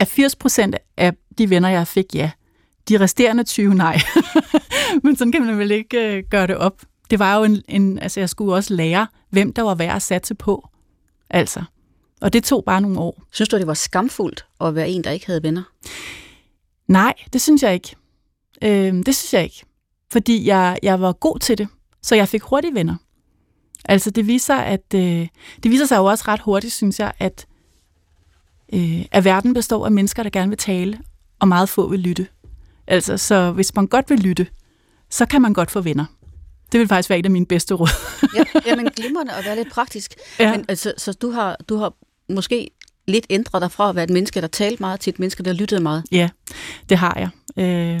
[0.00, 2.30] at 80 procent af de venner, jeg fik, ja.
[2.88, 4.00] De resterende 20, nej.
[5.02, 6.82] Men sådan kan man vel ikke øh, gøre det op.
[7.12, 10.02] Det var jo en, en, altså jeg skulle også lære, hvem der var værd at
[10.02, 10.68] satse på.
[11.30, 11.62] Altså.
[12.20, 13.22] Og det tog bare nogle år.
[13.32, 15.62] Synes du, det var skamfuldt at være en, der ikke havde venner?
[16.88, 17.96] Nej, det synes jeg ikke.
[18.62, 19.64] Øh, det synes jeg ikke.
[20.12, 21.68] Fordi jeg, jeg var god til det,
[22.02, 22.96] så jeg fik hurtigt venner.
[23.84, 25.28] Altså det viser, at øh,
[25.62, 27.46] det viser sig jo også ret hurtigt, synes jeg, at,
[28.74, 31.00] øh, at verden består af mennesker, der gerne vil tale,
[31.38, 32.26] og meget få vil lytte.
[32.86, 34.46] Altså, så hvis man godt vil lytte,
[35.10, 36.04] så kan man godt få venner.
[36.72, 37.88] Det vil faktisk være et af mine bedste råd.
[38.36, 40.14] ja, jamen glimrende at være lidt praktisk.
[40.38, 40.50] Ja.
[40.50, 41.92] Men, altså, så du har, du har
[42.28, 42.70] måske
[43.08, 45.52] lidt ændret dig fra at være et menneske, der talte meget, til et menneske, der
[45.52, 46.04] lyttede meget?
[46.12, 46.28] Ja,
[46.88, 47.28] det har jeg.
[47.64, 48.00] Øh,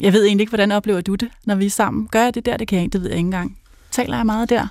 [0.00, 2.08] jeg ved egentlig ikke, hvordan oplever du det, når vi er sammen?
[2.08, 2.56] Gør jeg det der?
[2.56, 3.58] Det kan jeg ikke, det ved jeg ikke engang.
[3.90, 4.66] Taler jeg meget der?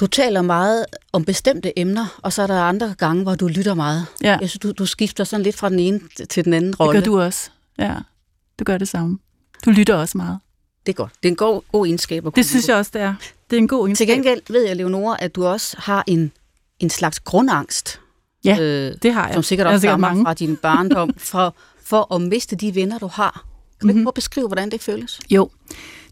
[0.00, 3.74] Du taler meget om bestemte emner, og så er der andre gange, hvor du lytter
[3.74, 4.06] meget.
[4.22, 4.38] Ja.
[4.40, 6.00] Jeg synes, du, du skifter sådan lidt fra den ene
[6.30, 6.96] til den anden rolle.
[6.96, 7.50] Det gør du også.
[7.78, 7.94] Ja,
[8.58, 9.18] du gør det samme.
[9.64, 10.38] Du lytter også meget.
[10.86, 11.12] Det er godt.
[11.22, 12.26] Det er en god, god egenskab.
[12.26, 13.14] At det synes jeg også, det er.
[13.50, 14.06] Det er en god egenskab.
[14.06, 16.32] Til gengæld ved jeg, Leonora, at du også har en,
[16.80, 18.00] en slags grundangst.
[18.44, 19.34] Ja, øh, det har jeg.
[19.34, 20.24] Som sikkert også stammer mange.
[20.24, 23.30] fra din barndom, for, for at miste de venner, du har.
[23.30, 23.40] Kan
[23.80, 23.98] du mm-hmm.
[23.98, 24.14] ikke mhm.
[24.14, 25.20] beskrive, hvordan det føles?
[25.30, 25.50] Jo,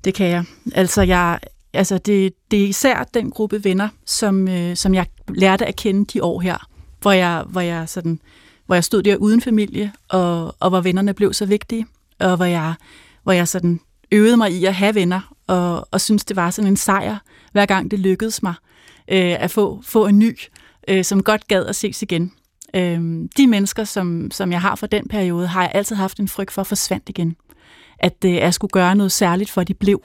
[0.05, 0.45] det kan jeg.
[0.75, 1.39] Altså, jeg,
[1.73, 6.05] altså det, det er især den gruppe venner, som, øh, som jeg lærte at kende
[6.05, 6.69] de år her,
[7.01, 8.21] hvor jeg, hvor jeg, sådan,
[8.67, 11.87] hvor jeg stod der uden familie, og, og hvor vennerne blev så vigtige,
[12.21, 12.75] og hvor jeg,
[13.23, 13.81] hvor jeg sådan
[14.13, 17.19] øvede mig i at have venner, og, og synes det var sådan en sejr,
[17.53, 18.55] hver gang det lykkedes mig
[19.09, 20.39] øh, at få, få en ny,
[20.89, 22.33] øh, som godt gad at ses igen.
[22.75, 23.01] Øh,
[23.37, 26.53] de mennesker, som, som jeg har fra den periode, har jeg altid haft en frygt
[26.53, 27.37] for at forsvandt igen.
[27.99, 30.05] At øh, jeg skulle gøre noget særligt for, at de blev.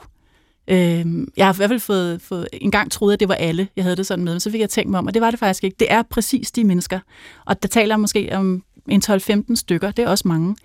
[0.68, 3.68] Øh, jeg har i hvert fald fået, fået, en gang troet, at det var alle,
[3.76, 5.30] jeg havde det sådan med, men så fik jeg tænkt mig om, og det var
[5.30, 5.76] det faktisk ikke.
[5.78, 6.98] Det er præcis de mennesker.
[7.46, 10.56] Og der taler måske om en 12-15 stykker, det er også mange.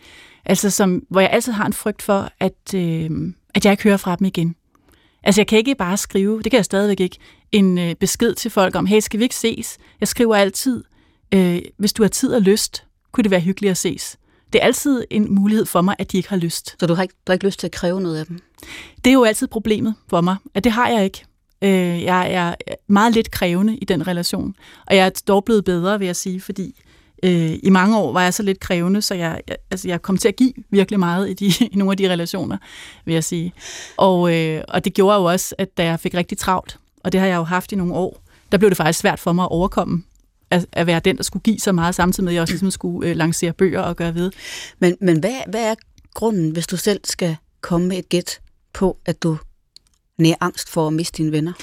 [0.50, 3.10] Altså, som, hvor jeg altid har en frygt for, at, øh,
[3.56, 4.56] at jeg ikke hører fra dem igen.
[5.24, 7.18] Altså, jeg kan ikke bare skrive, det kan jeg stadigvæk ikke,
[7.52, 9.78] en øh, besked til folk om, hey, skal vi ikke ses?
[10.00, 10.84] Jeg skriver altid,
[11.34, 14.18] øh, hvis du har tid og lyst, kunne det være hyggeligt at ses.
[14.54, 16.76] Det er altid en mulighed for mig, at de ikke har lyst.
[16.80, 18.40] Så du har ikke, du har ikke lyst til at kræve noget af dem?
[19.06, 21.26] Det er jo altid problemet for mig, at det har jeg ikke.
[21.62, 22.56] Øh, jeg er
[22.88, 24.56] meget lidt krævende i den relation,
[24.88, 26.82] og jeg er dog blevet bedre, vil jeg sige, fordi
[27.24, 30.18] øh, i mange år var jeg så lidt krævende, så jeg, jeg, altså jeg kom
[30.18, 32.58] til at give virkelig meget i, de, i nogle af de relationer,
[33.06, 33.54] vil jeg sige.
[33.98, 37.20] Og, øh, og det gjorde jo også, at da jeg fik rigtig travlt, og det
[37.20, 39.52] har jeg jo haft i nogle år, der blev det faktisk svært for mig at
[39.52, 40.04] overkomme
[40.52, 42.72] at, at være den, der skulle give så meget, samtidig med, at jeg også ligesom
[42.72, 44.32] skulle øh, lancere bøger og gøre ved.
[44.80, 45.76] Men, men hvad, hvad er
[46.14, 48.40] grunden, hvis du selv skal komme med et gæt
[48.74, 49.38] på, at du
[50.18, 51.54] nær angst for at miste dine venner?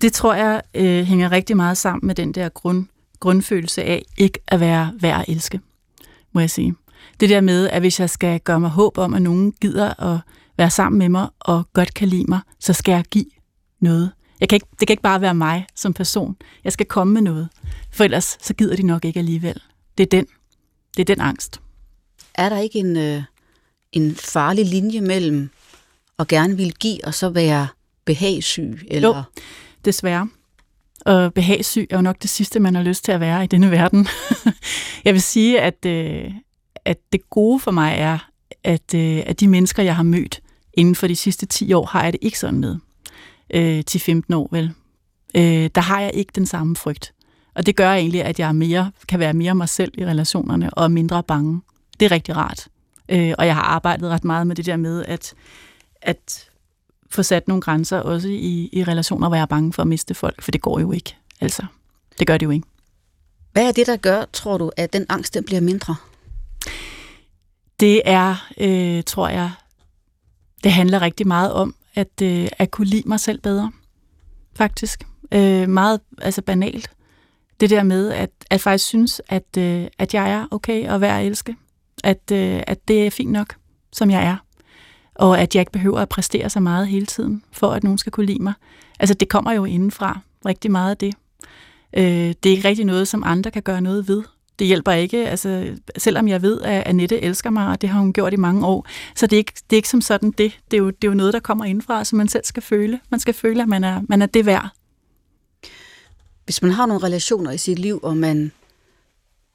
[0.00, 2.86] Det tror jeg øh, hænger rigtig meget sammen med den der grund,
[3.20, 5.60] grundfølelse af ikke at være værd at elske,
[6.32, 6.74] må jeg sige.
[7.20, 10.20] Det der med, at hvis jeg skal gøre mig håb om, at nogen gider at
[10.58, 13.30] være sammen med mig og godt kan lide mig, så skal jeg give
[13.80, 14.12] noget.
[14.40, 16.36] Jeg kan ikke, det kan ikke bare være mig som person.
[16.64, 17.48] Jeg skal komme med noget.
[17.92, 19.60] For ellers så gider de nok ikke alligevel.
[19.98, 20.26] Det er den.
[20.96, 21.60] Det er den angst.
[22.34, 23.22] Er der ikke en, øh,
[23.92, 25.50] en farlig linje mellem
[26.18, 27.68] at gerne vil give og så være
[28.04, 28.86] behagssyg?
[28.88, 29.08] Eller?
[29.08, 29.22] Jo,
[29.84, 30.28] desværre.
[31.06, 33.70] Og behagssyg er jo nok det sidste, man har lyst til at være i denne
[33.70, 34.08] verden.
[35.04, 36.32] jeg vil sige, at, øh,
[36.84, 38.18] at det gode for mig er,
[38.64, 40.40] at, øh, at de mennesker, jeg har mødt
[40.72, 42.76] inden for de sidste 10 år, har jeg det ikke sådan med.
[43.54, 44.72] Øh, til 15 år, vel.
[45.36, 47.12] Øh, der har jeg ikke den samme frygt.
[47.54, 50.90] Og det gør egentlig, at jeg mere, kan være mere mig selv i relationerne og
[50.90, 51.60] mindre bange.
[52.00, 52.68] Det er rigtig rart.
[53.08, 55.34] Øh, og jeg har arbejdet ret meget med det der med, at,
[56.02, 56.45] at
[57.16, 60.14] få sat nogle grænser også i, i relationer, hvor jeg er bange for at miste
[60.14, 61.16] folk, for det går jo ikke.
[61.40, 61.66] Altså,
[62.18, 62.66] det gør det jo ikke.
[63.52, 65.96] Hvad er det, der gør, tror du, at den angst den bliver mindre?
[67.80, 69.50] Det er, øh, tror jeg,
[70.64, 73.72] det handler rigtig meget om, at, øh, at kunne lide mig selv bedre,
[74.56, 75.06] faktisk.
[75.32, 76.90] Øh, meget altså banalt.
[77.60, 81.20] Det der med, at, at faktisk synes, at, øh, at jeg er okay og værd
[81.20, 81.56] at elske.
[82.04, 83.54] At, øh, at det er fint nok,
[83.92, 84.36] som jeg er
[85.18, 88.12] og at jeg ikke behøver at præstere så meget hele tiden, for at nogen skal
[88.12, 88.52] kunne lide mig.
[88.98, 91.14] Altså, det kommer jo indenfra, rigtig meget af det.
[91.96, 94.22] Øh, det er ikke rigtig noget, som andre kan gøre noget ved.
[94.58, 98.12] Det hjælper ikke, altså, selvom jeg ved, at Annette elsker mig, og det har hun
[98.12, 100.58] gjort i mange år, så det er ikke, det er ikke som sådan det.
[100.70, 103.00] Det er, jo, det er jo noget, der kommer indfra, som man selv skal føle.
[103.10, 104.68] Man skal føle, at man er, man er det værd.
[106.44, 108.52] Hvis man har nogle relationer i sit liv, og man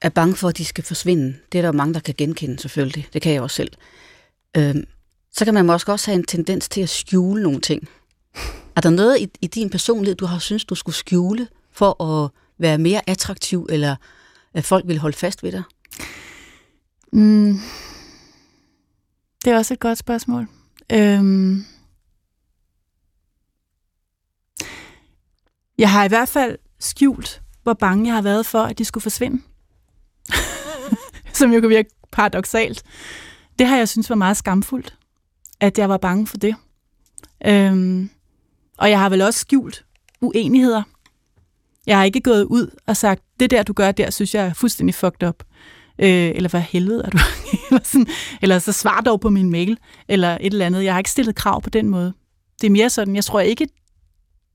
[0.02, 2.60] er bange for, at de skal forsvinde, det er der jo mange, der kan genkende
[2.60, 3.08] selvfølgelig.
[3.13, 3.71] Det kan jeg også selv.
[4.58, 4.84] Øhm,
[5.31, 7.87] så kan man måske også have en tendens til at skjule nogle ting.
[8.75, 12.31] Er der noget i, i din personlighed, du har synes du skulle skjule, for at
[12.57, 13.95] være mere attraktiv, eller
[14.53, 15.63] at folk vil holde fast ved dig?
[17.13, 17.59] Mm.
[19.45, 20.47] Det er også et godt spørgsmål.
[20.91, 21.65] Øhm.
[25.77, 29.01] Jeg har i hvert fald skjult, hvor bange jeg har været for, at de skulle
[29.01, 29.41] forsvinde.
[31.33, 32.83] Som jo kan virke paradoxalt.
[33.59, 34.97] Det har jeg synes var meget skamfuldt,
[35.62, 36.56] at jeg var bange for det.
[37.45, 38.10] Øhm.
[38.78, 39.86] Og jeg har vel også skjult
[40.21, 40.84] uenigheder.
[41.88, 44.54] Jeg har ikke gået ud og sagt, det der, du gør der, synes jeg er
[44.54, 45.43] fuldstændig fucked up.
[46.00, 47.17] Øh, eller hvad helvede er du?
[47.69, 48.08] eller, sådan,
[48.41, 50.84] eller så svar dog på min mail, eller et eller andet.
[50.84, 52.13] Jeg har ikke stillet krav på den måde.
[52.62, 53.67] Det er mere sådan, jeg tror ikke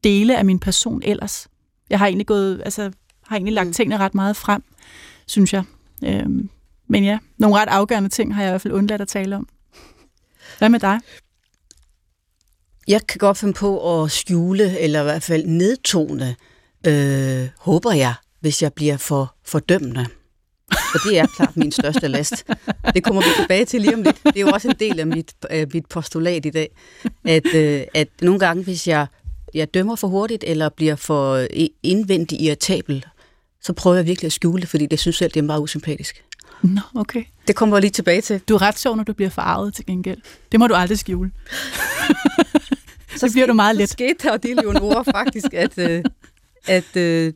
[0.05, 1.49] dele af min person ellers.
[1.91, 2.93] Jeg har egentlig gået, altså,
[3.27, 3.73] har egentlig lagt mm.
[3.73, 4.63] tingene ret meget frem,
[5.27, 5.65] synes jeg.
[6.05, 6.51] Øhm,
[6.89, 9.49] men ja, nogle ret afgørende ting har jeg i hvert fald undladt at tale om.
[10.59, 11.01] Hvad med dig?
[12.89, 16.37] Jeg kan godt finde på at skjule, eller i hvert fald nedtone,
[16.87, 20.07] øh, håber jeg, hvis jeg bliver for fordømmende.
[20.73, 22.45] Så det er klart min største last.
[22.95, 24.17] Det kommer vi tilbage til lige om lidt.
[24.25, 26.77] Det er jo også en del af mit, øh, mit postulat i dag,
[27.25, 29.07] at, øh, at nogle gange, hvis jeg,
[29.55, 33.05] jeg dømmer for hurtigt, eller bliver for øh, indvendig irritabel,
[33.63, 36.25] så prøver jeg virkelig at skjule det, fordi det synes selv, det er meget usympatisk.
[36.63, 37.25] Nå, okay.
[37.49, 38.41] Det kommer jeg lige tilbage til.
[38.49, 40.19] Du er ret sjov, når du bliver farvet til gengæld.
[40.53, 41.31] Det må du aldrig skjule.
[43.19, 43.89] så det bliver du meget let.
[43.89, 46.05] Så skete der, og det er jo en ord faktisk, at, øh,
[46.67, 47.33] at, øh,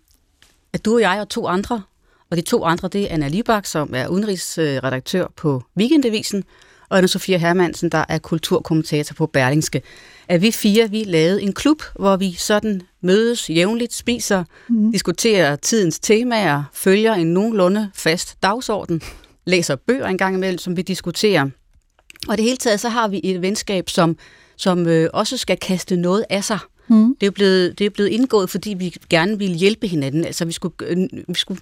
[0.73, 1.83] at du og jeg og to andre,
[2.31, 6.45] og de to andre, det er Anna Libak, som er udenrigsredaktør på Weekendavisen,
[6.89, 9.83] og Anna Sofia Hermansen, der er kulturkommentator på Berlingske.
[10.31, 14.93] At vi fire, vi lavede en klub, hvor vi sådan mødes jævnligt, spiser, mm.
[14.93, 19.03] diskuterer tidens temaer, følger en nogenlunde fast dagsorden,
[19.45, 21.47] læser bøger en gang imellem, som vi diskuterer.
[22.29, 24.17] Og det hele taget, så har vi et venskab, som,
[24.57, 26.59] som øh, også skal kaste noget af sig.
[26.89, 27.17] Mm.
[27.21, 30.25] Det, er blevet, det er blevet indgået, fordi vi gerne ville hjælpe hinanden.
[30.25, 31.61] Altså, vi skulle, øh, vi skulle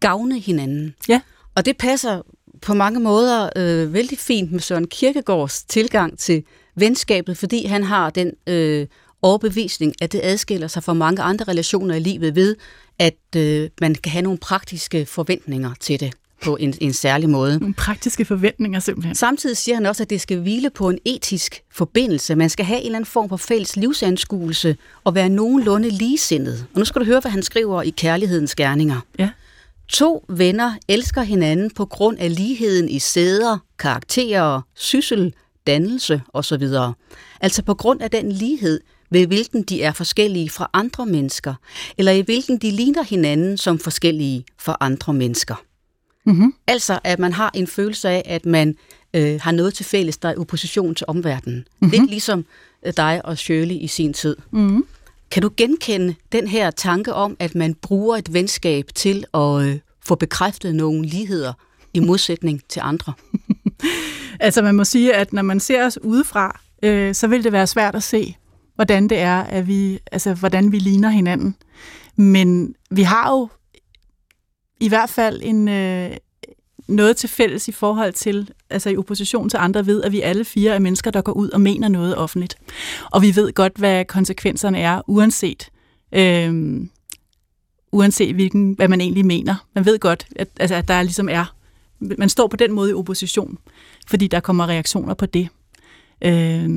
[0.00, 0.94] gavne hinanden.
[1.08, 1.20] Ja.
[1.54, 2.22] Og det passer
[2.62, 6.44] på mange måder øh, vældig fint med Søren Kirkegaards tilgang til
[6.80, 8.86] venskabet, fordi han har den øh,
[9.22, 12.56] overbevisning, at det adskiller sig fra mange andre relationer i livet ved,
[12.98, 16.12] at øh, man kan have nogle praktiske forventninger til det
[16.42, 17.58] på en, en særlig måde.
[17.58, 19.14] Nogle praktiske forventninger simpelthen.
[19.14, 22.34] Samtidig siger han også, at det skal hvile på en etisk forbindelse.
[22.34, 26.66] Man skal have en eller anden form for fælles livsanskuelse og være nogenlunde ligesindet.
[26.74, 29.00] Og nu skal du høre, hvad han skriver i Kærlighedens Gerninger.
[29.18, 29.30] Ja.
[29.88, 35.34] To venner elsker hinanden på grund af ligheden i sæder, karakterer, syssel,
[35.68, 36.68] dannelse osv.
[37.40, 41.54] Altså på grund af den lighed, ved hvilken de er forskellige fra andre mennesker,
[41.98, 45.64] eller i hvilken de ligner hinanden som forskellige fra andre mennesker.
[46.26, 46.54] Mm-hmm.
[46.66, 48.76] Altså, at man har en følelse af, at man
[49.14, 51.58] øh, har noget til fælles, der er opposition til omverdenen.
[51.58, 51.90] Mm-hmm.
[51.90, 52.44] Lidt ligesom
[52.86, 54.36] øh, dig og Shirley i sin tid.
[54.50, 54.86] Mm-hmm.
[55.30, 59.78] Kan du genkende den her tanke om, at man bruger et venskab til at øh,
[60.04, 61.52] få bekræftet nogle ligheder
[61.94, 63.12] i modsætning til andre?
[64.40, 67.66] altså, man må sige, at når man ser os udefra, øh, så vil det være
[67.66, 68.36] svært at se,
[68.74, 71.56] hvordan det er, at vi, altså, hvordan vi ligner hinanden.
[72.16, 73.48] Men vi har jo
[74.80, 76.10] i hvert fald en, øh,
[76.88, 80.44] noget til fælles i forhold til, altså i opposition til andre, ved, at vi alle
[80.44, 82.58] fire er mennesker, der går ud og mener noget offentligt.
[83.10, 85.70] Og vi ved godt, hvad konsekvenserne er, uanset,
[86.12, 86.80] øh,
[87.92, 89.54] uanset hvilken, hvad man egentlig mener.
[89.74, 91.54] Man ved godt, at, altså, at der ligesom er,
[92.00, 93.58] man står på den måde i opposition,
[94.08, 95.48] fordi der kommer reaktioner på det.
[96.22, 96.68] Øh,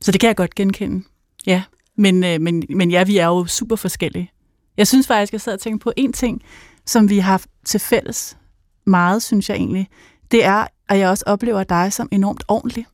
[0.00, 1.04] så det kan jeg godt genkende.
[1.46, 1.62] Ja,
[1.96, 4.30] men, øh, men, men ja, vi er jo super forskellige.
[4.76, 6.42] Jeg synes faktisk, jeg sad og tænkte på en ting,
[6.86, 8.36] som vi har til fælles
[8.86, 9.88] meget, synes jeg egentlig,
[10.30, 12.86] det er, at jeg også oplever dig som enormt ordentlig.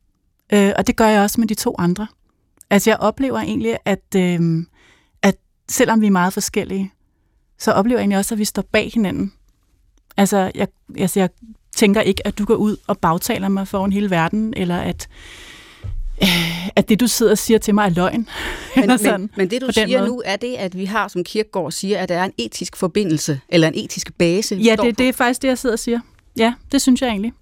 [0.52, 2.06] Øh, og det gør jeg også med de to andre.
[2.70, 4.64] Altså jeg oplever egentlig, at, øh,
[5.22, 5.36] at
[5.68, 6.92] selvom vi er meget forskellige,
[7.58, 9.32] så oplever jeg egentlig også, at vi står bag hinanden.
[10.16, 10.68] Altså jeg,
[10.98, 11.28] altså jeg
[11.76, 15.08] tænker ikke, at du går ud og bagtaler mig foran hele verden, eller at
[16.76, 18.28] at det, du sidder og siger til mig, er løgn.
[18.76, 20.10] Men, sådan, men, men det, du siger måde.
[20.10, 23.40] nu, er det, at vi har, som Kirkegaard siger, at der er en etisk forbindelse,
[23.48, 24.54] eller en etisk base.
[24.54, 26.00] Ja, det, det er faktisk det, jeg sidder og siger.
[26.36, 27.32] Ja, det synes jeg egentlig,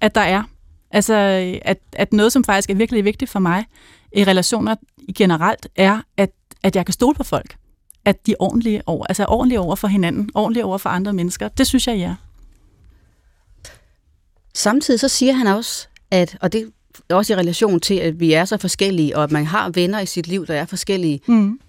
[0.00, 0.42] at der er.
[0.90, 1.14] Altså,
[1.62, 3.64] at, at noget, som faktisk er virkelig vigtigt for mig
[4.12, 4.74] i relationer
[5.14, 6.30] generelt, er, at,
[6.62, 7.56] at jeg kan stole på folk.
[8.04, 11.48] at de er ordentlige over, altså ordentlige over for hinanden, ordentlige over for andre mennesker.
[11.48, 12.14] Det synes jeg, ja.
[14.54, 16.70] Samtidig så siger han også, at, og det
[17.10, 20.00] er også i relation til, at vi er så forskellige, og at man har venner
[20.00, 21.60] i sit liv, der er forskellige, Mm.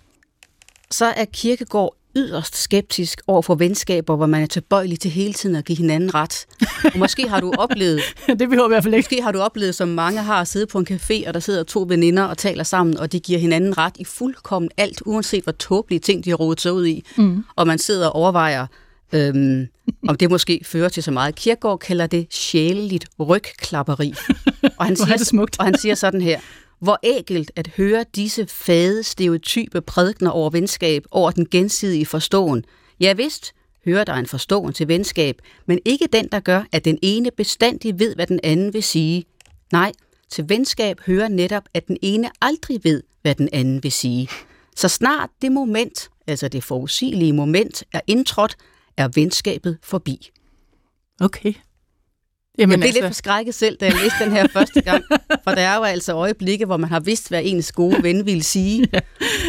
[0.91, 5.56] så er Kirkegård yderst skeptisk over for venskaber, hvor man er tilbøjelig til hele tiden
[5.56, 6.45] at give hinanden ret.
[6.93, 8.02] Og måske har du oplevet,
[8.39, 9.06] det behøver i hvert fald ikke.
[9.08, 11.63] måske har du oplevet, som mange har, at sidde på en café, og der sidder
[11.63, 15.52] to veninder og taler sammen, og de giver hinanden ret i fuldkommen alt, uanset hvor
[15.52, 17.06] tåbelige ting, de har rodet sig ud i.
[17.17, 17.43] Mm.
[17.56, 18.67] Og man sidder og overvejer,
[19.13, 19.68] øhm,
[20.08, 21.36] om det måske fører til så meget.
[21.36, 24.13] Kirkegaard kalder det sjæleligt rygklapperi.
[24.78, 25.60] Og han, er siger, smukt.
[25.60, 26.39] og han siger sådan her,
[26.80, 32.63] hvor ægelt at høre disse fade, stereotype prædikner over venskab, over den gensidige forståen.
[33.00, 33.54] Ja vist,
[33.86, 38.00] hører der en forståen til venskab, men ikke den, der gør, at den ene bestandig
[38.00, 39.26] ved, hvad den anden vil sige.
[39.72, 39.91] Nej,
[40.30, 44.30] til venskab hører netop, at den ene aldrig ved, hvad den anden vil sige.
[44.76, 48.58] Så snart det moment, altså det forudsigelige moment, er indtrådt,
[48.97, 50.29] er venskabet forbi.
[51.21, 51.53] Okay.
[52.58, 55.03] Jeg Jamen, blev lidt forskrækket selv, da jeg læste den her første gang,
[55.43, 58.43] for der er jo altså øjeblikke, hvor man har vidst, hvad ens gode ven ville
[58.43, 58.99] sige, Ja,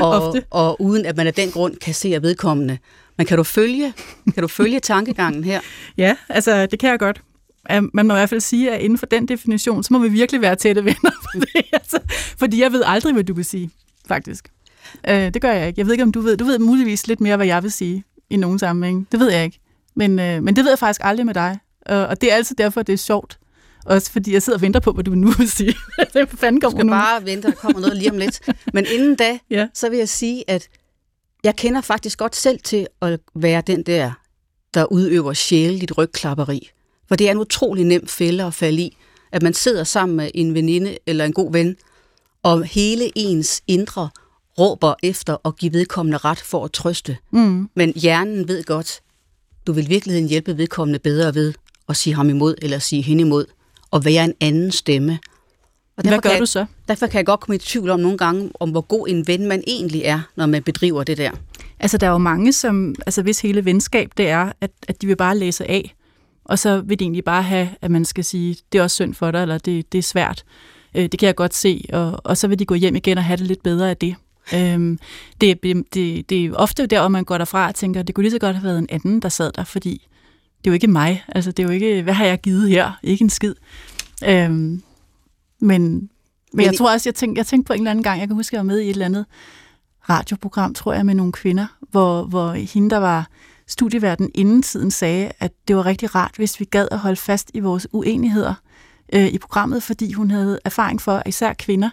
[0.00, 0.44] og, ofte.
[0.50, 2.78] og uden at man af den grund kan se vedkommende.
[3.18, 3.92] Men kan du følge,
[4.34, 5.60] kan du følge tankegangen her?
[5.98, 7.22] Ja, altså det kan jeg godt.
[7.70, 10.40] Man må i hvert fald sige, at inden for den definition, så må vi virkelig
[10.40, 11.10] være tætte venner.
[11.22, 11.98] For det, altså,
[12.38, 13.70] fordi jeg ved aldrig, hvad du vil sige,
[14.08, 14.48] faktisk.
[15.08, 15.78] Uh, det gør jeg ikke.
[15.78, 16.36] Jeg ved ikke, om du ved.
[16.36, 19.08] Du ved muligvis lidt mere, hvad jeg vil sige i nogen sammenhæng.
[19.12, 19.58] Det ved jeg ikke.
[19.94, 21.58] Men, uh, men det ved jeg faktisk aldrig med dig.
[21.90, 23.38] Uh, og det er altid derfor, det er sjovt.
[23.86, 25.74] Også fordi jeg sidder og venter på, hvad du nu vil sige.
[26.14, 26.92] det fanden Du kommer skal nu.
[26.92, 28.40] bare vente, der kommer noget lige om lidt.
[28.72, 29.68] Men inden da, Ja.
[29.74, 30.68] så vil jeg sige, at
[31.44, 34.12] jeg kender faktisk godt selv til at være den der,
[34.74, 36.70] der udøver sjæleligt rygklapperi.
[37.08, 38.96] For det er en utrolig nem fælde at falde i,
[39.32, 41.76] at man sidder sammen med en veninde eller en god ven,
[42.42, 44.08] og hele ens indre
[44.58, 47.16] råber efter at give vedkommende ret for at trøste.
[47.30, 47.68] Mm.
[47.74, 49.00] Men hjernen ved godt,
[49.66, 51.54] du vil i virkeligheden hjælpe vedkommende bedre ved
[51.88, 53.44] at sige ham imod eller sige hende imod,
[53.90, 55.18] og være en anden stemme.
[55.96, 56.66] Og Hvad derfor gør kan du jeg, så?
[56.88, 59.46] Derfor kan jeg godt komme i tvivl om nogle gange, om hvor god en ven
[59.46, 61.30] man egentlig er, når man bedriver det der.
[61.80, 65.06] Altså, der er jo mange, som, altså hvis hele venskab det er, at, at de
[65.06, 65.94] vil bare læse af,
[66.44, 69.14] og så vil de egentlig bare have, at man skal sige, det er også synd
[69.14, 70.44] for dig, eller det, det er svært.
[70.94, 73.24] Øh, det kan jeg godt se, og, og så vil de gå hjem igen og
[73.24, 74.14] have det lidt bedre af det.
[74.54, 74.98] Øhm,
[75.40, 78.32] det, det, det er ofte der, hvor man går derfra og tænker, det kunne lige
[78.32, 80.06] så godt have været en anden, der sad der, fordi
[80.58, 81.24] det er jo ikke mig.
[81.28, 82.92] Altså, det er jo ikke, hvad har jeg givet her?
[83.02, 83.54] Ikke en skid.
[84.24, 84.82] Øhm,
[85.60, 86.10] men,
[86.52, 88.36] men, jeg tror også, jeg tænkte, jeg tænkte på en eller anden gang, jeg kan
[88.36, 89.26] huske, jeg var med i et eller andet
[90.08, 93.28] radioprogram, tror jeg, med nogle kvinder, hvor, hvor hende, der var
[93.66, 97.50] studieverden inden tiden, sagde, at det var rigtig rart, hvis vi gad at holde fast
[97.54, 98.54] i vores uenigheder
[99.12, 101.90] øh, i programmet, fordi hun havde erfaring for, at især kvinder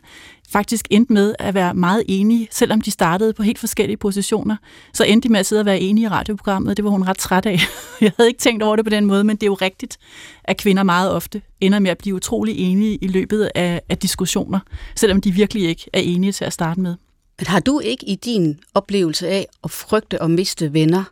[0.54, 4.56] faktisk endte med at være meget enige, selvom de startede på helt forskellige positioner.
[4.94, 7.08] Så endte de med at sidde og være enige i radioprogrammet, og det var hun
[7.08, 7.60] ret træt af.
[8.02, 9.98] Jeg havde ikke tænkt over det på den måde, men det er jo rigtigt,
[10.44, 14.60] at kvinder meget ofte ender med at blive utrolig enige i løbet af, af diskussioner,
[14.96, 16.96] selvom de virkelig ikke er enige til at starte med.
[17.40, 21.04] Men har du ikke i din oplevelse af at frygte at miste venner,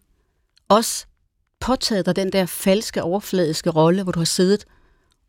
[0.70, 1.06] også
[1.60, 4.66] påtaget dig den der falske, overfladiske rolle, hvor du har siddet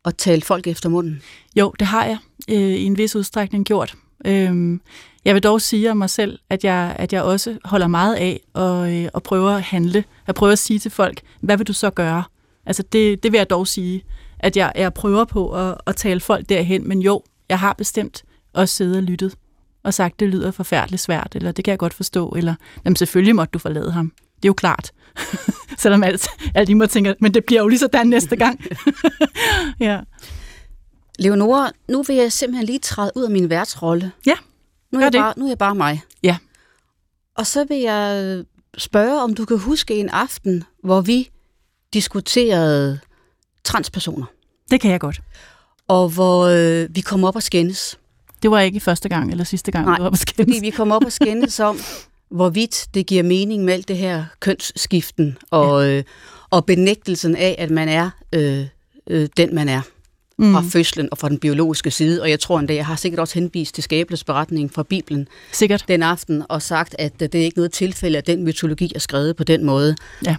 [0.03, 1.21] og tale folk efter munden?
[1.55, 2.17] Jo, det har jeg
[2.49, 3.95] øh, i en vis udstrækning gjort.
[4.25, 4.79] Øh,
[5.25, 8.39] jeg vil dog sige om mig selv, at jeg, at jeg også holder meget af
[8.55, 10.03] at, øh, og prøve at handle.
[10.27, 12.23] at prøve at sige til folk, hvad vil du så gøre?
[12.65, 14.03] Altså det, det vil jeg dog sige,
[14.39, 18.23] at jeg, jeg prøver på at, at tale folk derhen, men jo, jeg har bestemt
[18.53, 19.35] også siddet og lyttet
[19.83, 23.35] og sagt, det lyder forfærdeligt svært, eller det kan jeg godt forstå, eller jamen selvfølgelig
[23.35, 24.11] måtte du forlade ham.
[24.35, 24.91] Det er jo klart.
[25.77, 28.65] Selvom alt, alt I må tænke, men det bliver jo lige sådan næste gang.
[29.79, 29.99] ja.
[31.19, 34.11] Leonora, nu vil jeg simpelthen lige træde ud af min værtsrolle.
[34.25, 34.33] Ja,
[34.91, 35.19] nu er, jeg det.
[35.19, 36.01] bare, nu er jeg bare mig.
[36.23, 36.37] Ja.
[37.37, 38.43] Og så vil jeg
[38.77, 41.29] spørge, om du kan huske en aften, hvor vi
[41.93, 42.99] diskuterede
[43.63, 44.25] transpersoner,
[44.71, 45.21] Det kan jeg godt.
[45.87, 47.99] og hvor øh, vi kom op og skændes.
[48.43, 50.55] Det var ikke første gang eller sidste gang, Nej, du var på skændes.
[50.57, 51.77] Fordi vi kom op og skændes om,
[52.33, 56.03] hvorvidt det giver mening med alt det her kønsskiften og, øh,
[56.49, 58.65] og benægtelsen af, at man er øh,
[59.07, 62.21] øh, den, man er fra Mm, fødslen og fra den biologiske side.
[62.21, 65.85] Og jeg tror endda, jeg har sikkert også henvist til skabelsesberetningen fra Bibelen sikkert.
[65.87, 69.35] den aften og sagt, at det er ikke noget tilfælde, at den mytologi er skrevet
[69.35, 69.95] på den måde.
[70.25, 70.35] Ja.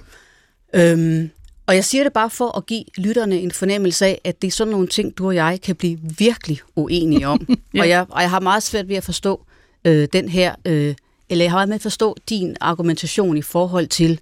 [0.75, 1.31] Øhm,
[1.67, 4.53] og jeg siger det bare for at give lytterne en fornemmelse af, at det er
[4.53, 7.47] sådan nogle ting, du og jeg kan blive virkelig uenige om.
[7.75, 7.81] Ja.
[7.81, 9.45] og, jeg, og jeg har meget svært ved at forstå
[9.85, 10.95] øh, den her, øh,
[11.29, 14.21] eller jeg har meget med at forstå din argumentation i forhold til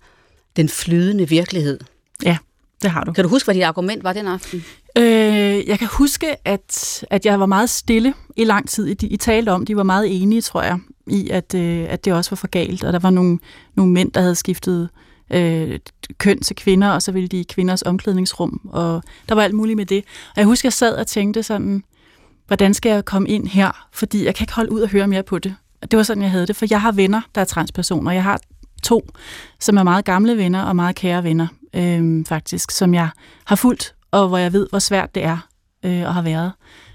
[0.57, 1.81] den flydende virkelighed.
[2.83, 3.13] Det har du.
[3.13, 4.65] Kan du huske, hvad dit argument var den aften?
[4.99, 8.95] Øh, jeg kan huske, at, at jeg var meget stille i lang tid.
[8.95, 12.13] De, I talte om, de var meget enige, tror jeg, i at, øh, at det
[12.13, 12.85] også var for galt.
[12.85, 13.39] Og der var nogle,
[13.75, 14.89] nogle mænd, der havde skiftet
[15.31, 15.79] øh,
[16.19, 18.61] køn til kvinder, og så ville de i kvinders omklædningsrum.
[18.73, 20.05] Og der var alt muligt med det.
[20.31, 21.83] Og jeg husker, jeg sad og tænkte sådan,
[22.47, 23.89] hvordan skal jeg komme ind her?
[23.93, 25.55] Fordi jeg kan ikke holde ud og høre mere på det.
[25.91, 28.13] Det var sådan, jeg havde det, for jeg har venner, der er transpersoner.
[28.13, 28.41] Jeg har
[28.83, 29.09] to,
[29.61, 33.09] som er meget gamle venner og meget kære venner, øh, faktisk, som jeg
[33.45, 35.49] har fulgt, og hvor jeg ved, hvor svært det er
[35.85, 36.53] øh, at have været.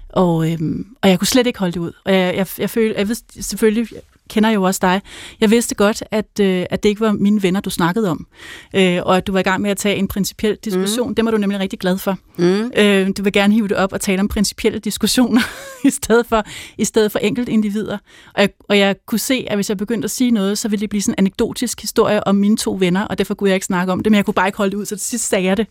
[0.08, 0.58] Og, øh,
[1.02, 1.92] og jeg kunne slet ikke holde det ud.
[2.04, 3.88] Og jeg, jeg, jeg, følte, jeg ved selvfølgelig,
[4.28, 5.00] kender jo også dig.
[5.40, 8.26] Jeg vidste godt, at, øh, at det ikke var mine venner, du snakkede om,
[8.74, 11.08] øh, og at du var i gang med at tage en principiel diskussion.
[11.08, 11.14] Mm.
[11.14, 12.18] Det var du nemlig rigtig glad for.
[12.36, 12.72] Mm.
[12.76, 15.40] Øh, du vil gerne hive det op og tale om principielle diskussioner,
[15.88, 16.44] i stedet for,
[16.78, 17.98] i stedet for enkelt individer.
[18.34, 20.80] Og jeg, og jeg kunne se, at hvis jeg begyndte at sige noget, så ville
[20.80, 23.66] det blive sådan en anekdotisk historie om mine to venner, og derfor kunne jeg ikke
[23.66, 25.44] snakke om det, men jeg kunne bare ikke holde det ud, så til sidst sagde
[25.44, 25.66] jeg det.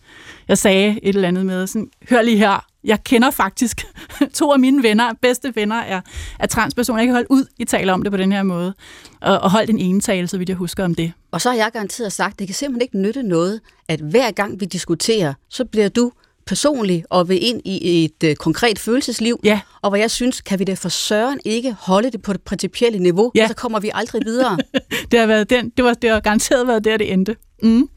[0.47, 3.85] Jeg sagde et eller andet med sådan, hør lige her, jeg kender faktisk
[4.33, 6.01] to af mine venner, bedste venner, er,
[6.39, 6.99] er transpersoner.
[6.99, 8.73] Jeg kan holde ud, I taler om det på den her måde.
[9.21, 11.11] Og, og holde en ene tale, så vidt jeg husker om det.
[11.31, 14.31] Og så har jeg garanteret sagt, at det kan simpelthen ikke nytte noget, at hver
[14.31, 16.11] gang vi diskuterer, så bliver du
[16.45, 19.39] personlig og vil ind i et øh, konkret følelsesliv.
[19.43, 19.59] Ja.
[19.81, 22.99] Og hvor jeg synes, kan vi da for søren ikke holde det på det principielle
[22.99, 23.47] niveau, ja.
[23.47, 24.57] så kommer vi aldrig videre.
[25.11, 27.35] det har været den, det var, det har garanteret været der, det endte.
[27.63, 27.89] Mm.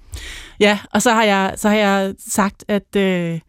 [0.60, 3.40] Ja, og så har jeg, så har jeg sagt, at, øh,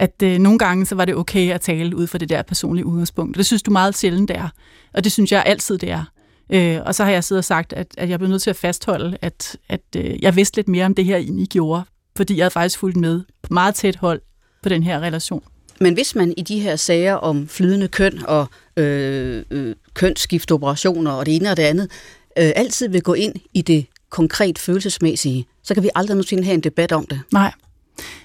[0.00, 2.86] at øh, nogle gange så var det okay at tale ud fra det der personlige
[2.86, 3.36] udgangspunkt.
[3.36, 4.48] Det synes du meget sjældent, det er.
[4.94, 6.04] Og det synes jeg altid, det er.
[6.52, 8.56] Øh, og så har jeg siddet og sagt, at, at jeg blev nødt til at
[8.56, 11.82] fastholde, at, at øh, jeg vidste lidt mere om det her, end I gjorde.
[12.16, 14.20] Fordi jeg havde faktisk fulgt med på meget tæt hold
[14.62, 15.42] på den her relation.
[15.80, 18.46] Men hvis man i de her sager om flydende køn og
[18.76, 21.90] øh, øh, kønsskiftoperationer og det ene og det andet,
[22.38, 26.54] øh, altid vil gå ind i det konkret følelsesmæssige, så kan vi aldrig nogensinde have
[26.54, 27.20] en debat om det.
[27.32, 27.52] Nej.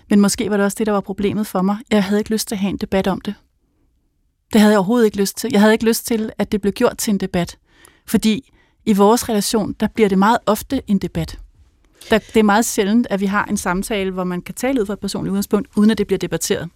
[0.09, 1.77] Men måske var det også det, der var problemet for mig.
[1.91, 3.33] Jeg havde ikke lyst til at have en debat om det.
[4.53, 5.49] Det havde jeg overhovedet ikke lyst til.
[5.53, 7.57] Jeg havde ikke lyst til, at det blev gjort til en debat.
[8.07, 8.51] Fordi
[8.85, 11.39] i vores relation, der bliver det meget ofte en debat.
[12.09, 14.85] Der, det er meget sjældent, at vi har en samtale, hvor man kan tale ud
[14.85, 16.69] fra et personligt udgangspunkt, uden at det bliver debatteret.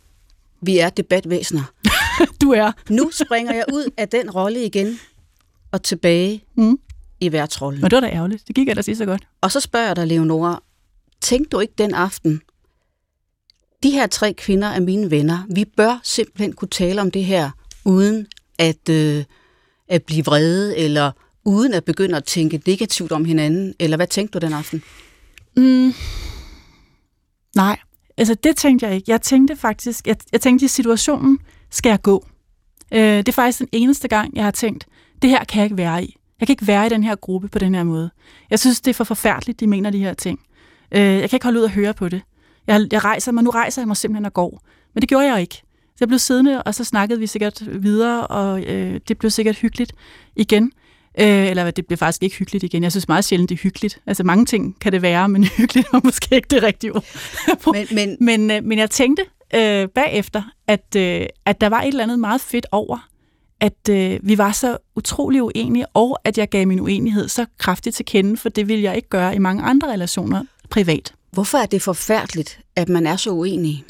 [0.61, 1.63] Vi er debatvæsener.
[2.41, 2.71] du er.
[2.89, 4.99] nu springer jeg ud af den rolle igen
[5.71, 6.79] og tilbage mm.
[7.19, 7.83] i værtsrollen.
[7.83, 8.47] Og det var da ærgerligt.
[8.47, 9.27] Det gik ellers lige så godt.
[9.41, 10.63] Og så spørger jeg dig, Leonora,
[11.21, 12.41] tænkte du ikke den aften,
[13.83, 15.45] de her tre kvinder er mine venner.
[15.49, 17.49] Vi bør simpelthen kunne tale om det her,
[17.85, 18.27] uden
[18.57, 19.23] at, øh,
[19.87, 21.11] at blive vrede, eller
[21.45, 23.73] uden at begynde at tænke negativt om hinanden.
[23.79, 24.83] Eller hvad tænkte du den aften?
[25.57, 25.93] Mm.
[27.55, 27.79] Nej,
[28.17, 29.11] altså det tænkte jeg ikke.
[29.11, 32.25] Jeg tænkte faktisk, jeg, jeg tænkte i situationen, skal jeg gå?
[32.93, 34.85] Øh, det er faktisk den eneste gang, jeg har tænkt,
[35.21, 36.15] det her kan jeg ikke være i.
[36.39, 38.09] Jeg kan ikke være i den her gruppe på den her måde.
[38.49, 40.39] Jeg synes, det er for forfærdeligt, de mener de her ting.
[40.91, 42.21] Øh, jeg kan ikke holde ud og høre på det.
[42.67, 44.61] Jeg, jeg rejser mig, nu rejser jeg mig simpelthen og går.
[44.93, 45.55] Men det gjorde jeg ikke.
[45.55, 49.55] Så jeg blev siddende, og så snakkede vi sikkert videre, og øh, det blev sikkert
[49.55, 49.93] hyggeligt
[50.35, 50.71] igen.
[51.19, 52.83] Øh, eller det blev faktisk ikke hyggeligt igen.
[52.83, 54.01] Jeg synes meget sjældent, det er hyggeligt.
[54.05, 57.03] Altså mange ting kan det være, men hyggeligt var måske ikke det rigtige ord.
[57.73, 61.87] men, men, men, øh, men jeg tænkte øh, bagefter, at, øh, at der var et
[61.87, 63.09] eller andet meget fedt over,
[63.59, 67.95] at øh, vi var så utrolig uenige, og at jeg gav min uenighed så kraftigt
[67.95, 71.13] til kende, for det ville jeg ikke gøre i mange andre relationer privat.
[71.31, 73.83] Hvorfor er det forfærdeligt, at man er så uenig?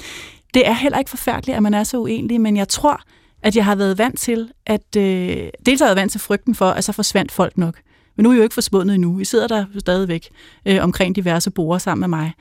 [0.54, 3.02] Det er heller ikke forfærdeligt, at man er så uenig, men jeg tror,
[3.44, 6.56] at jeg har været vant til, at øh, dels har jeg været vant til frygten
[6.56, 7.76] for, at så forsvandt folk nok.
[8.18, 9.14] Men nu er I jo ikke forsvundet endnu.
[9.14, 10.30] Vi sidder der stadigvæk
[10.66, 12.34] øh, omkring diverse borer sammen med mig.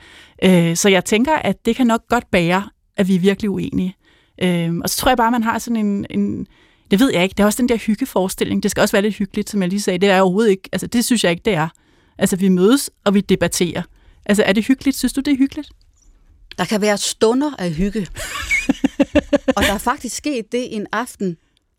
[0.44, 3.94] Øh, så jeg tænker, at det kan nok godt bære, at vi er virkelig uenige.
[4.42, 6.46] Øh, og så tror jeg bare, at man har sådan en, en...
[6.90, 7.34] Det ved jeg ikke.
[7.36, 8.62] Det er også den der hyggeforestilling.
[8.62, 9.99] Det skal også være lidt hyggeligt, som jeg lige sagde.
[9.99, 10.68] Det er overhovedet ikke...
[10.72, 11.68] Altså, det synes jeg ikke, det er.
[12.18, 13.82] Altså, vi mødes, og vi debatterer.
[14.29, 14.97] Altså, er det hyggeligt?
[14.97, 15.70] Synes du, det er hyggeligt?
[16.59, 18.07] Der kan være stunder af hygge.
[19.57, 21.37] og der er faktisk sket det en aften,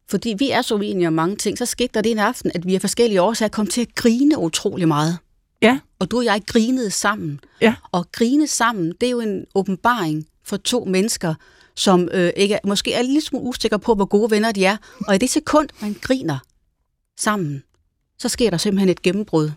[0.10, 2.68] fordi vi er så uenige om mange ting, så skete der det en aften, at
[2.68, 5.18] vi af forskellige årsager kom til at grine utrolig meget.
[5.62, 5.80] Ja.
[6.00, 7.40] Og du og jeg grinede sammen.
[7.62, 7.76] Ja.
[7.92, 11.34] Og grine sammen, det er jo en åbenbaring for to mennesker,
[11.76, 14.78] som øh, ikke er, måske er lidt smule usikre på, hvor gode venner de er.
[15.08, 16.40] Og i det sekund, man griner
[17.20, 17.64] sammen,
[18.18, 19.52] så sker der simpelthen et gennembrud.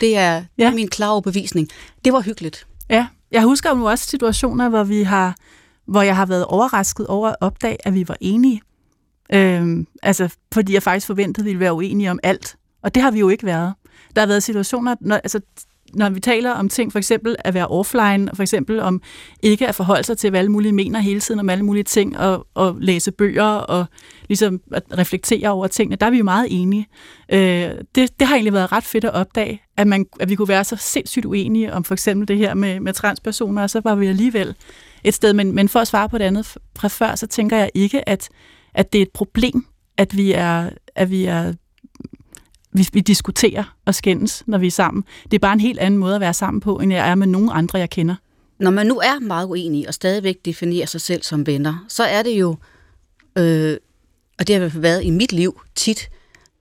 [0.00, 0.70] Det er, ja.
[0.70, 1.68] min klare overbevisning.
[2.04, 2.66] Det var hyggeligt.
[2.90, 5.36] Ja, jeg husker jo også situationer, hvor vi har,
[5.86, 8.60] hvor jeg har været overrasket over at opdage, at vi var enige.
[9.32, 12.56] Øhm, altså, fordi jeg faktisk forventede, at vi ville være uenige om alt.
[12.82, 13.74] Og det har vi jo ikke været.
[14.16, 15.40] Der har været situationer, når, altså
[15.94, 19.02] når vi taler om ting, for eksempel at være offline, for eksempel om
[19.42, 22.18] ikke at forholde sig til, hvad alle mulige mener hele tiden om alle mulige ting,
[22.18, 23.86] og, og læse bøger, og
[24.28, 26.86] ligesom at reflektere over tingene, der er vi jo meget enige.
[27.32, 30.48] Øh, det, det har egentlig været ret fedt at opdage, at, man, at vi kunne
[30.48, 33.94] være så sindssygt uenige om for eksempel det her med, med transpersoner, og så var
[33.94, 34.54] vi alligevel
[35.04, 35.32] et sted.
[35.32, 38.28] Men, men for at svare på det andet fra før, så tænker jeg ikke, at,
[38.74, 39.66] at det er et problem,
[39.98, 41.52] at vi er, at vi er
[42.72, 45.04] vi, vi diskuterer og skændes, når vi er sammen.
[45.24, 47.26] Det er bare en helt anden måde at være sammen på, end jeg er med
[47.26, 48.14] nogen andre, jeg kender.
[48.58, 52.22] Når man nu er meget uenig og stadigvæk definerer sig selv som venner, så er
[52.22, 52.56] det jo,
[53.38, 53.76] øh,
[54.38, 56.10] og det har været i mit liv tit,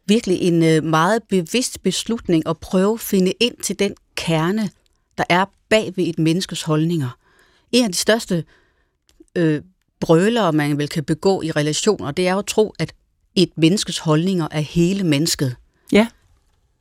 [0.07, 4.69] virkelig en øh, meget bevidst beslutning at prøve at finde ind til den kerne,
[5.17, 7.17] der er bag ved et menneskes holdninger.
[7.71, 8.43] En af de største
[9.35, 9.61] øh,
[9.99, 12.93] brøler, man vel kan begå i relationer, det er jo at tro, at
[13.35, 15.55] et menneskes holdninger er hele mennesket.
[15.91, 16.07] Ja.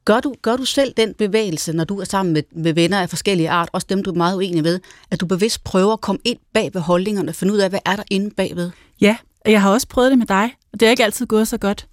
[0.04, 3.08] Gør du, gør du selv den bevægelse, når du er sammen med, med venner af
[3.08, 4.80] forskellige art, også dem, du er meget uenig ved,
[5.10, 7.96] at du bevidst prøver at komme ind bag ved holdningerne, finde ud af, hvad er
[7.96, 8.70] der inde bagved?
[9.00, 11.48] Ja, og jeg har også prøvet det med dig, og det er ikke altid gået
[11.48, 11.86] så godt,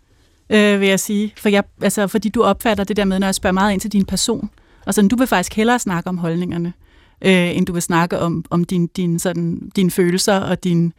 [0.49, 1.34] øh, vil jeg sige.
[1.38, 3.91] For jeg, altså, fordi du opfatter det der med, når jeg spørger meget ind til
[3.91, 4.49] din person,
[4.86, 6.74] og sådan, du vil faktisk hellere snakke om holdningerne,
[7.22, 10.93] øh, end du vil snakke om, om din, din, sådan, dine følelser og din,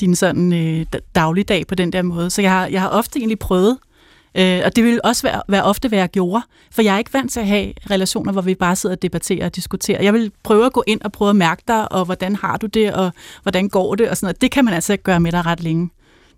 [0.00, 2.30] din sådan, øh, dagligdag på den der måde.
[2.30, 3.93] Så jeg har, jeg har ofte egentlig prøvet, øh,
[4.34, 7.32] og det vil også være, være ofte, hvad jeg gjorde, for jeg er ikke vant
[7.32, 10.02] til at have relationer, hvor vi bare sidder og debatterer og diskuterer.
[10.02, 12.66] Jeg vil prøve at gå ind og prøve at mærke dig, og hvordan har du
[12.66, 13.12] det, og
[13.42, 14.40] hvordan går det, og sådan noget.
[14.40, 15.90] Det kan man altså ikke gøre med dig ret længe.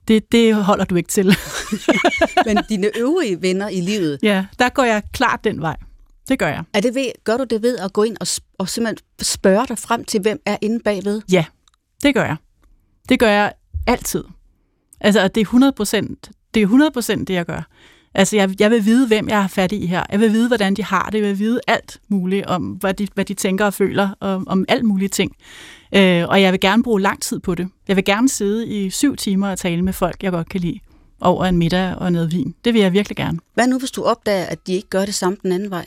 [0.08, 1.26] Det, det holder du ikke til.
[2.46, 4.18] Men dine øvrige venner i livet?
[4.22, 5.76] Ja, der går jeg klart den vej.
[6.28, 6.64] Det gør jeg.
[6.74, 8.26] Er det ved, gør du det ved at gå ind og,
[8.58, 11.22] og simpelthen spørge dig frem til, hvem er inde bagved?
[11.32, 11.44] Ja,
[12.02, 12.36] det gør jeg.
[13.08, 13.52] Det gør jeg
[13.86, 14.24] altid.
[15.00, 17.68] Altså, det er 100 procent det, er 100% det, jeg gør.
[18.14, 20.04] Altså, jeg, jeg vil vide, hvem jeg har fat i her.
[20.10, 21.18] Jeg vil vide, hvordan de har det.
[21.18, 24.64] Jeg vil vide alt muligt om, hvad de, hvad de tænker og føler om, om
[24.68, 25.32] alt mulige ting.
[25.94, 27.68] Øh, og jeg vil gerne bruge lang tid på det.
[27.88, 30.80] Jeg vil gerne sidde i syv timer og tale med folk, jeg godt kan lide
[31.20, 32.54] over en middag og noget vin.
[32.64, 33.38] Det vil jeg virkelig gerne.
[33.54, 35.86] Hvad nu, hvis du opdager, at de ikke gør det samme den anden vej?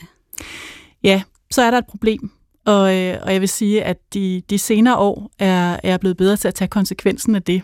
[1.02, 2.30] Ja, så er der et problem.
[2.64, 6.16] Og, øh, og jeg vil sige, at de, de senere år er, er jeg blevet
[6.16, 7.62] bedre til at tage konsekvensen af det.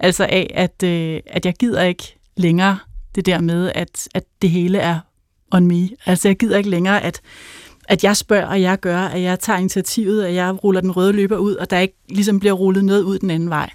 [0.00, 2.78] Altså af, at, øh, at jeg gider ikke længere
[3.14, 4.98] det der med, at, at det hele er
[5.50, 5.88] on me.
[6.06, 7.20] Altså jeg gider ikke længere, at,
[7.88, 11.12] at jeg spørger, og jeg gør, at jeg tager initiativet, at jeg ruller den røde
[11.12, 13.70] løber ud, og der ikke ligesom bliver rullet noget ud den anden vej.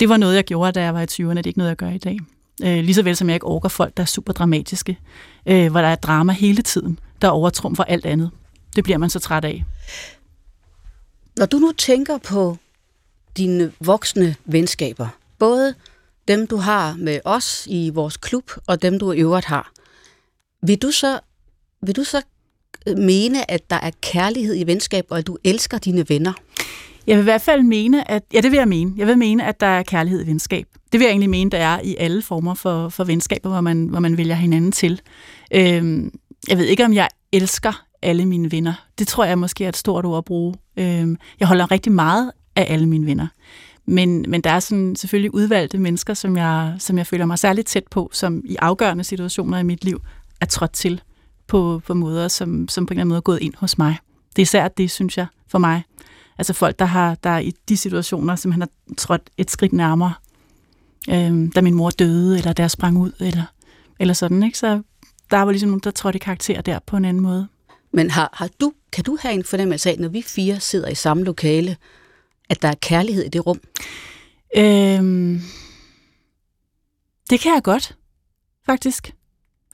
[0.00, 1.28] Det var noget, jeg gjorde, da jeg var i 20'erne.
[1.34, 2.18] Det er ikke noget, jeg gør i dag.
[2.62, 4.98] Øh, lige så vel som jeg ikke orker folk, der er super dramatiske,
[5.46, 8.30] øh, hvor der er drama hele tiden, der overtrumfer alt andet.
[8.76, 9.64] Det bliver man så træt af.
[11.36, 12.56] Når du nu tænker på
[13.36, 15.08] dine voksne venskaber,
[15.38, 15.74] både
[16.30, 19.72] dem du har med os i vores klub, og dem du i øvrigt har,
[20.62, 21.20] vil du så,
[21.82, 22.22] vil du så
[22.86, 26.32] øh, mene, at der er kærlighed i venskab, og at du elsker dine venner?
[27.06, 29.46] Jeg vil i hvert fald mene, at, ja det vil jeg mene, jeg vil mene,
[29.46, 30.66] at der er kærlighed i venskab.
[30.92, 33.86] Det vil jeg egentlig mene, der er i alle former for, for venskaber, hvor man,
[33.86, 35.00] hvor man vælger hinanden til.
[35.54, 36.12] Øhm,
[36.48, 38.86] jeg ved ikke, om jeg elsker alle mine venner.
[38.98, 40.54] Det tror jeg måske er et stort ord at bruge.
[40.76, 43.26] Øhm, jeg holder rigtig meget af alle mine venner.
[43.90, 47.66] Men, men der er sådan selvfølgelig udvalgte mennesker, som jeg, som jeg føler mig særligt
[47.66, 50.00] tæt på, som i afgørende situationer i mit liv
[50.40, 51.00] er trådt til
[51.46, 53.98] på, på måder, som, som på en eller anden måde er gået ind hos mig.
[54.36, 55.82] Det er især det, synes jeg, for mig.
[56.38, 60.12] Altså folk, der har der i de situationer, som han har trådt et skridt nærmere,
[61.10, 63.44] øhm, da min mor døde, eller der sprang ud, eller,
[63.98, 64.58] eller sådan, ikke?
[64.58, 64.82] Så
[65.30, 67.48] der var ligesom nogen, der trådte i karakter der på en anden måde.
[67.92, 70.94] Men har, har du, kan du have en fornemmelse af, når vi fire sidder i
[70.94, 71.76] samme lokale,
[72.50, 73.60] at der er kærlighed i det rum?
[74.56, 75.40] Øhm,
[77.30, 77.96] det kan jeg godt,
[78.66, 79.14] faktisk.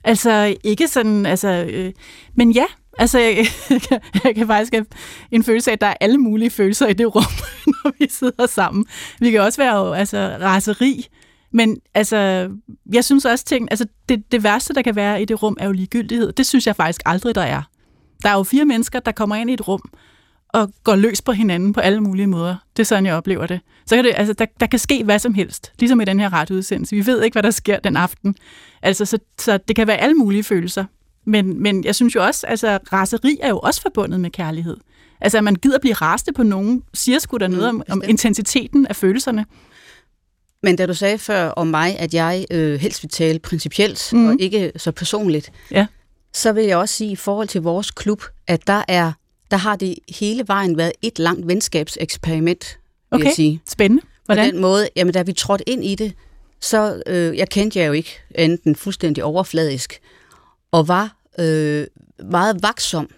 [0.03, 1.93] Altså, ikke sådan, altså, øh,
[2.35, 2.65] men ja,
[2.99, 3.37] altså, jeg,
[3.69, 4.85] jeg, kan, jeg kan faktisk have
[5.31, 7.23] en følelse af, at der er alle mulige følelser i det rum,
[7.83, 8.85] når vi sidder sammen.
[9.19, 11.07] Vi kan også være, altså, raseri,
[11.51, 12.49] men altså,
[12.93, 15.65] jeg synes også ting, altså, det, det værste, der kan være i det rum, er
[15.65, 16.31] jo ligegyldighed.
[16.31, 17.61] Det synes jeg faktisk aldrig, der er.
[18.23, 19.81] Der er jo fire mennesker, der kommer ind i et rum,
[20.49, 22.55] og går løs på hinanden på alle mulige måder.
[22.77, 23.59] Det er sådan, jeg oplever det.
[23.85, 26.33] Så kan det, altså, der, der kan ske hvad som helst, ligesom i den her
[26.33, 26.95] radioudsendelse.
[26.95, 28.35] Vi ved ikke, hvad der sker den aften.
[28.81, 30.85] Altså, så, så det kan være alle mulige følelser.
[31.25, 34.77] Men, men jeg synes jo også, altså, raseri er jo også forbundet med kærlighed.
[35.21, 38.87] Altså, at man gider blive raste på nogen, siger sgu noget mm, om, om intensiteten
[38.87, 39.45] af følelserne.
[40.63, 44.27] Men da du sagde før om mig, at jeg øh, helst vil tale principielt mm.
[44.27, 45.87] og ikke så personligt, ja.
[46.33, 49.11] så vil jeg også sige i forhold til vores klub, at der er
[49.51, 52.79] der har det hele vejen været et langt venskabseksperiment,
[53.11, 53.25] vil okay.
[53.25, 53.61] jeg sige.
[53.69, 54.03] spændende.
[54.25, 54.49] Hvordan?
[54.49, 56.13] På den måde, jamen da vi trådte ind i det,
[56.59, 59.99] så øh, jeg kendte jeg jo ikke enten fuldstændig overfladisk,
[60.71, 61.87] og var øh,
[62.23, 63.09] meget vaksom,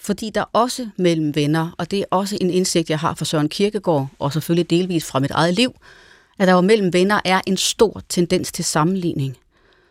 [0.00, 3.48] fordi der også mellem venner, og det er også en indsigt, jeg har fra Søren
[3.48, 5.74] Kirkegaard, og selvfølgelig delvis fra mit eget liv,
[6.38, 9.36] at der jo mellem venner er en stor tendens til sammenligning.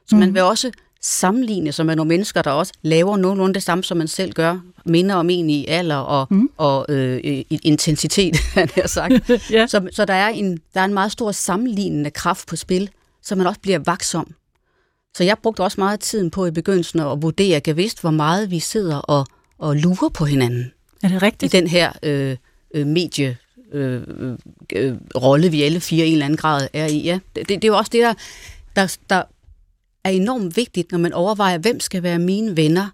[0.08, 0.20] Så mm.
[0.20, 0.72] man vil også
[1.06, 4.60] sammenligne sig med nogle mennesker, der også laver nogenlunde det samme, som man selv gør,
[4.86, 6.50] minder om en i alder og, mm.
[6.58, 9.14] og øh, intensitet, han har sagt.
[9.52, 9.68] ja.
[9.68, 12.90] så, så der, er en, der er en meget stor sammenlignende kraft på spil,
[13.24, 14.34] så man også bliver vaksom.
[15.18, 18.60] Så jeg brugte også meget tiden på i begyndelsen at vurdere gevidst, hvor meget vi
[18.60, 19.26] sidder og,
[19.58, 20.72] og lurer på hinanden.
[21.04, 21.54] Er det rigtigt?
[21.54, 22.38] I den her øh,
[22.74, 23.38] øh, medie
[23.72, 24.02] øh,
[24.76, 26.98] øh, rolle, vi alle fire i en eller anden grad er i.
[26.98, 27.20] Ja.
[27.36, 28.14] Det, det, det er jo også det, der,
[28.76, 29.24] der, der
[30.06, 32.90] er enormt vigtigt, når man overvejer, hvem skal være mine venner,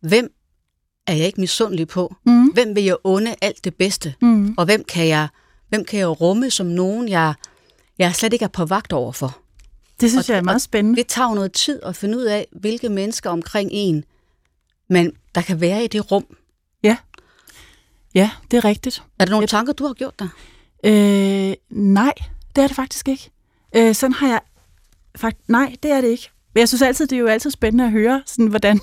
[0.00, 0.32] hvem
[1.06, 2.46] er jeg ikke misundelig på, mm.
[2.46, 4.54] hvem vil jeg unde alt det bedste, mm.
[4.58, 5.28] og hvem kan jeg,
[5.68, 7.34] hvem kan jeg rumme som nogen, jeg,
[7.98, 9.38] jeg slet ikke er på vagt over for.
[10.00, 10.96] Det synes og, jeg er meget spændende.
[10.96, 14.04] Det tager noget tid at finde ud af, hvilke mennesker omkring en,
[14.90, 16.26] man, der kan være i det rum.
[16.82, 16.96] Ja,
[18.14, 19.02] ja det er rigtigt.
[19.18, 19.48] Er der nogle jeg...
[19.48, 20.28] tanker, du har gjort dig?
[20.84, 22.12] Øh, nej,
[22.56, 23.30] det er det faktisk ikke.
[23.76, 24.40] Øh, sådan har jeg...
[25.16, 26.30] Fakt, nej, det er det ikke.
[26.54, 28.80] Men jeg synes altid, det er jo altid spændende at høre, sådan, hvordan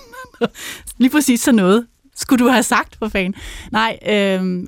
[0.98, 1.88] lige præcis sådan noget
[2.20, 3.34] skulle du have sagt, for fanden.
[3.72, 4.12] Nej, øh,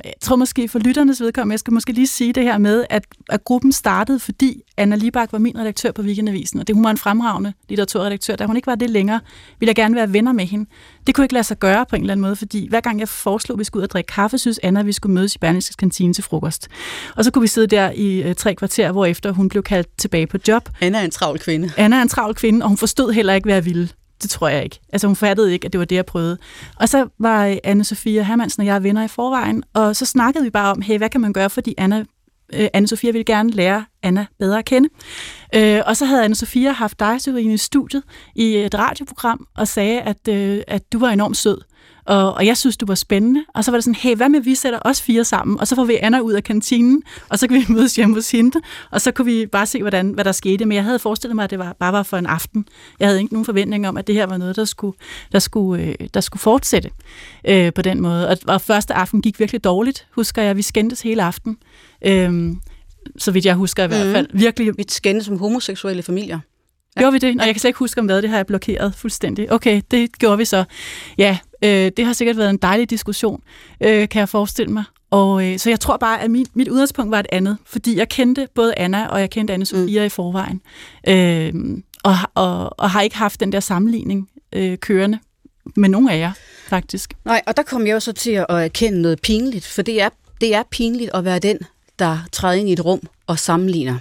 [0.04, 3.04] jeg tror måske for lytternes vedkommende, jeg skal måske lige sige det her med, at,
[3.30, 6.92] at gruppen startede, fordi Anna Libak var min redaktør på Weekendavisen, og det hun var
[6.92, 8.36] en fremragende litteraturredaktør.
[8.36, 9.20] Da hun ikke var det længere,
[9.60, 10.70] ville jeg gerne være venner med hende.
[11.08, 13.10] Det kunne ikke lade sig gøre på en eller anden måde, fordi hver gang jeg
[13.10, 15.40] foreslog, at vi skulle ud og drikke kaffe, synes Anna, at vi skulle mødes i
[15.40, 16.68] Berlingskes kantine til frokost.
[17.16, 19.88] Og så kunne vi sidde der i øh, tre kvarter, hvor efter hun blev kaldt
[19.98, 20.70] tilbage på job.
[20.82, 21.72] Anna er en travl kvinde.
[21.78, 23.90] Anna er en travl kvinde, og hun forstod heller ikke, hvad jeg ville.
[24.22, 24.80] Det tror jeg ikke.
[24.94, 26.38] Altså hun fattede ikke, at det var det, jeg prøvede.
[26.76, 30.50] Og så var anne Sofia Hermansen og jeg venner i forvejen, og så snakkede vi
[30.50, 32.04] bare om, hey, hvad kan man gøre, fordi Anna
[32.54, 34.90] øh, anne Sofia ville gerne lære Anna bedre at kende.
[35.56, 38.04] Øh, og så havde anne Sofia haft dig, Sørine, i studiet
[38.36, 41.58] i et radioprogram, og sagde, at, øh, at du var enormt sød.
[42.12, 43.46] Og, og jeg synes, du var spændende.
[43.56, 45.76] Og så var det sådan, hey, hvad med, vi sætter os fire sammen, og så
[45.76, 49.02] får vi Anna ud af kantinen, og så kan vi mødes hjemme hos hende, og
[49.02, 50.66] så kunne vi bare se, hvordan, hvad der skete.
[50.66, 52.66] Men jeg havde forestillet mig, at det var, bare var for en aften.
[53.00, 54.98] Jeg havde ikke nogen forventning om, at det her var noget, der skulle,
[55.32, 56.90] der skulle, øh, der skulle fortsætte
[57.48, 58.30] øh, på den måde.
[58.30, 60.58] Og, og første aften gik virkelig dårligt, husker jeg.
[60.58, 61.58] Vi skændtes hele aften.
[62.06, 62.56] Øh,
[63.18, 64.14] så vidt jeg husker i hvert mhm.
[64.14, 64.28] fald.
[64.34, 64.78] Virkelig.
[64.78, 66.40] Vi skændtes som homoseksuelle familier.
[66.96, 67.02] Ja.
[67.02, 67.36] Gjorde vi det?
[67.36, 69.52] Nå, jeg kan slet ikke huske om hvad, det har jeg blokeret fuldstændig.
[69.52, 70.64] Okay, det gjorde vi så.
[71.18, 73.44] Ja, øh, det har sikkert været en dejlig diskussion,
[73.82, 74.84] øh, kan jeg forestille mig.
[75.12, 78.10] Og øh, så jeg tror bare, at mit, mit udgangspunkt var et andet, fordi jeg
[78.10, 80.06] kendte både Anna og jeg kendte Anne Sofia mm.
[80.06, 80.62] i forvejen.
[81.08, 81.54] Øh,
[82.04, 85.20] og, og, og har ikke haft den der sammenligning øh, kørende
[85.76, 86.32] med nogen af jer,
[86.68, 87.14] faktisk.
[87.26, 90.10] Nej, og der kom jeg jo så til at erkende noget pinligt, for det er,
[90.42, 91.58] det er pinligt at være den,
[92.00, 93.98] der træder ind i et rum og sammenligner.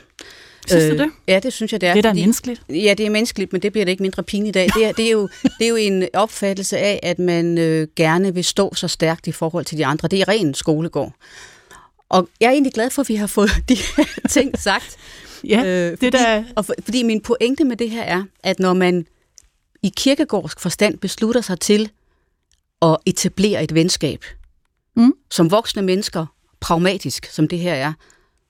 [0.70, 1.10] Synes du øh, det?
[1.28, 1.92] Ja, det synes jeg, det er.
[1.92, 2.62] Det er da menneskeligt.
[2.68, 4.68] Ja, det er menneskeligt, men det bliver det ikke mindre pinligt af.
[4.74, 8.34] Det er, det er, jo, det er jo en opfattelse af, at man øh, gerne
[8.34, 10.08] vil stå så stærkt i forhold til de andre.
[10.08, 11.12] Det er ren skolegård.
[12.08, 14.96] Og jeg er egentlig glad for, at vi har fået de her ting sagt.
[15.44, 16.44] ja, øh, fordi, det der...
[16.56, 19.06] og for, fordi min pointe med det her er, at når man
[19.82, 21.90] i kirkegårdsk forstand beslutter sig til
[22.82, 24.24] at etablere et venskab,
[24.96, 25.12] mm.
[25.30, 26.26] som voksne mennesker,
[26.60, 27.92] pragmatisk som det her er,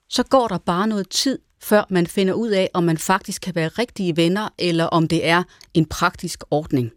[0.09, 3.55] så går der bare noget tid, før man finder ud af, om man faktisk kan
[3.55, 5.43] være rigtige venner, eller om det er
[5.73, 6.91] en praktisk ordning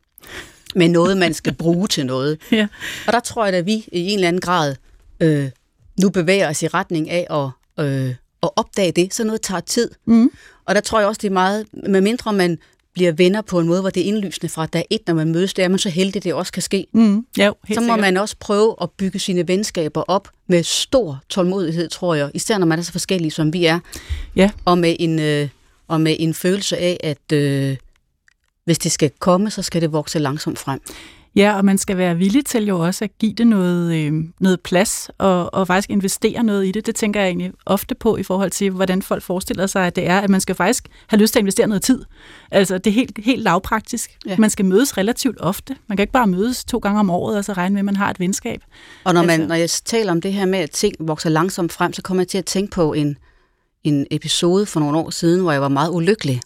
[0.74, 2.38] med noget, man skal bruge til noget.
[2.52, 2.66] Ja.
[3.06, 4.76] Og der tror jeg, at vi i en eller anden grad
[5.20, 5.50] øh,
[6.00, 7.50] nu bevæger os i retning af at,
[7.84, 9.14] øh, at opdage det.
[9.14, 9.90] Så noget tager tid.
[10.04, 10.30] Mm.
[10.64, 12.58] Og der tror jeg også, det er meget, medmindre man
[12.94, 15.54] bliver venner på en måde, hvor det er indlysende fra dag et, når man mødes,
[15.54, 16.86] det er man så heldig, det også kan ske.
[16.92, 18.00] Mm, jo, så må sikkert.
[18.00, 22.66] man også prøve at bygge sine venskaber op med stor tålmodighed, tror jeg, især når
[22.66, 23.80] man er så forskellige, som vi er.
[24.36, 24.50] Ja.
[24.64, 25.48] Og med en, øh,
[25.88, 27.76] og med en følelse af, at øh,
[28.64, 30.80] hvis det skal komme, så skal det vokse langsomt frem.
[31.36, 34.60] Ja, og man skal være villig til jo også at give det noget, øh, noget
[34.60, 36.86] plads og, og faktisk investere noget i det.
[36.86, 40.06] Det tænker jeg egentlig ofte på i forhold til, hvordan folk forestiller sig, at det
[40.06, 42.04] er, at man skal faktisk have lyst til at investere noget tid.
[42.50, 44.18] Altså, det er helt, helt lavpraktisk.
[44.26, 44.36] Ja.
[44.38, 45.76] Man skal mødes relativt ofte.
[45.86, 47.96] Man kan ikke bare mødes to gange om året og så regne med, at man
[47.96, 48.60] har et venskab.
[49.04, 51.72] Og når, man, altså, når jeg taler om det her med, at ting vokser langsomt
[51.72, 53.18] frem, så kommer jeg til at tænke på en,
[53.84, 56.40] en episode for nogle år siden, hvor jeg var meget ulykkelig.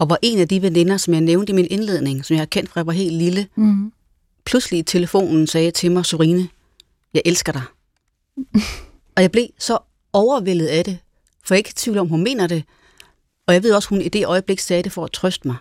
[0.00, 2.46] Og hvor en af de veninder, som jeg nævnte i min indledning, som jeg har
[2.46, 3.92] kendt fra jeg var helt lille, mm
[4.48, 6.48] pludselig i telefonen sagde til mig, Sorine,
[7.14, 7.62] jeg elsker dig.
[9.16, 9.78] og jeg blev så
[10.12, 10.98] overvældet af det,
[11.44, 12.64] for jeg er ikke i tvivl om, hun mener det.
[13.46, 15.56] Og jeg ved også, hun i det øjeblik sagde det for at trøste mig.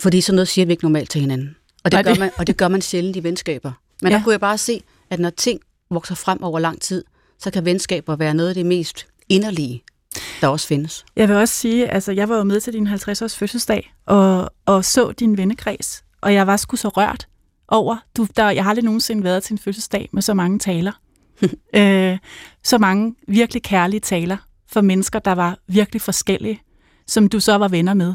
[0.00, 1.56] Fordi sådan noget siger vi ikke normalt til hinanden.
[1.84, 3.72] Og det, gør, man, og det gør man sjældent i venskaber.
[4.02, 4.18] Men ja.
[4.18, 7.04] der kunne jeg bare se, at når ting vokser frem over lang tid,
[7.38, 9.82] så kan venskaber være noget af det mest inderlige,
[10.40, 11.04] der også findes.
[11.16, 14.84] Jeg vil også sige, altså jeg var jo med til din 50-års fødselsdag, og, og
[14.84, 17.28] så din vennekreds og jeg var sgu så rørt
[17.68, 20.92] over, du, der, jeg har aldrig nogensinde været til en fødselsdag med så mange taler.
[21.76, 22.18] øh,
[22.62, 26.62] så mange virkelig kærlige taler for mennesker, der var virkelig forskellige,
[27.06, 28.14] som du så var venner med.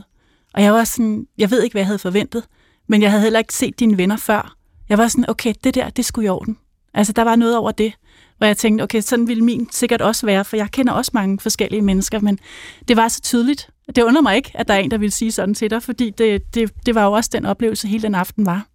[0.53, 2.43] Og jeg var sådan, jeg ved ikke, hvad jeg havde forventet,
[2.87, 4.55] men jeg havde heller ikke set dine venner før.
[4.89, 6.57] Jeg var sådan, okay, det der, det skulle i orden.
[6.93, 7.93] Altså, der var noget over det,
[8.37, 11.39] hvor jeg tænkte, okay, sådan ville min sikkert også være, for jeg kender også mange
[11.39, 12.39] forskellige mennesker, men
[12.87, 13.69] det var så tydeligt.
[13.87, 16.09] Det undrer mig ikke, at der er en, der ville sige sådan til dig, fordi
[16.09, 18.67] det, det, det var jo også den oplevelse, hele den aften var.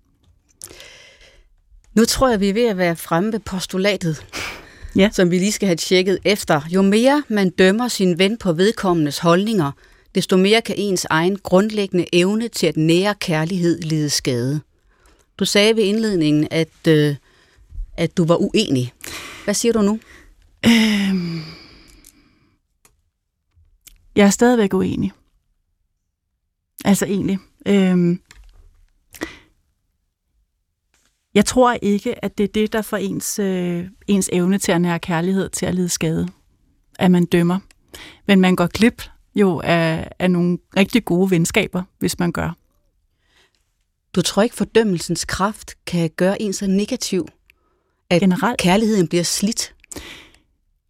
[1.94, 4.26] Nu tror jeg, vi er ved at være fremme ved postulatet,
[4.96, 5.11] ja.
[5.12, 6.61] som vi lige skal have tjekket efter.
[6.70, 9.72] Jo mere man dømmer sin ven på vedkommendes holdninger,
[10.14, 14.61] desto mere kan ens egen grundlæggende evne til at nære kærlighed lide skade.
[15.38, 17.14] Du sagde ved indledningen, at, øh,
[17.96, 18.92] at du var uenig.
[19.44, 19.98] Hvad siger du nu?
[20.66, 21.42] Øhm,
[24.19, 25.12] jeg er stadigvæk uenig.
[26.85, 27.39] Altså egentlig.
[27.66, 28.21] Øhm,
[31.35, 34.81] jeg tror ikke, at det er det, der får ens, øh, ens evne til at
[34.81, 36.29] nære kærlighed til at lide skade.
[36.99, 37.59] At man dømmer.
[38.27, 39.03] Men man går glip
[39.35, 42.57] jo af, af nogle rigtig gode venskaber, hvis man gør.
[44.14, 47.27] Du tror ikke, fordømmelsens kraft kan gøre en så negativ,
[48.11, 48.61] at Generelt.
[48.61, 49.75] kærligheden bliver slidt?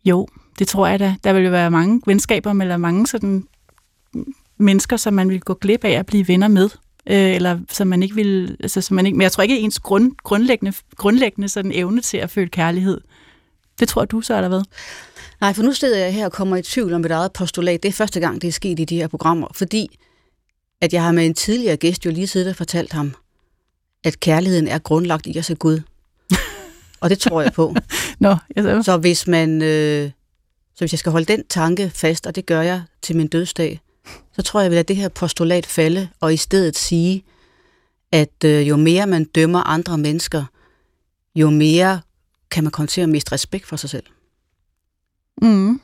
[0.05, 1.15] Jo, det tror jeg da.
[1.25, 3.45] Der vil jo være mange venskaber med mange sådan
[4.59, 6.71] mennesker, som man vil gå glip af at blive venner med.
[7.07, 9.63] Øh, eller som man ikke vil, altså, som man ikke, men jeg tror ikke, at
[9.63, 13.01] ens grund, grundlæggende, grundlæggende sådan evne til at føle kærlighed,
[13.81, 14.63] det tror du så, eller hvad?
[15.41, 17.83] Nej, for nu sidder jeg her og kommer i tvivl om et eget postulat.
[17.83, 19.99] Det er første gang, det er sket i de her programmer, fordi
[20.81, 23.15] at jeg har med en tidligere gæst jo lige siddet og fortalt ham,
[24.05, 25.81] at kærligheden er grundlagt i os af Gud.
[27.01, 27.75] og det tror jeg på.
[28.19, 30.11] Nå, jeg så hvis man, øh,
[30.79, 33.81] så hvis jeg skal holde den tanke fast, og det gør jeg til min dødsdag,
[34.33, 37.25] så tror jeg, jeg vil lade det her postulat falde, og i stedet sige,
[38.13, 40.45] at øh, jo mere man dømmer andre mennesker,
[41.35, 42.01] jo mere
[42.51, 44.05] kan man komme til at miste respekt for sig selv.
[45.43, 45.81] Mm.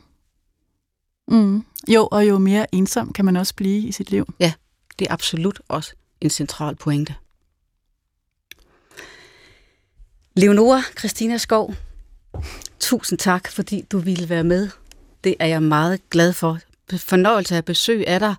[1.29, 1.65] Mm.
[1.89, 4.35] Jo, og jo mere ensom kan man også blive i sit liv.
[4.41, 4.53] Ja,
[4.99, 7.15] det er absolut også en central pointe.
[10.37, 11.75] Leonora Christina Skov,
[12.81, 14.71] tusind tak, fordi du ville være med.
[15.25, 16.59] Det er jeg meget glad for.
[16.97, 18.35] Fornøjelse af besøg af dig,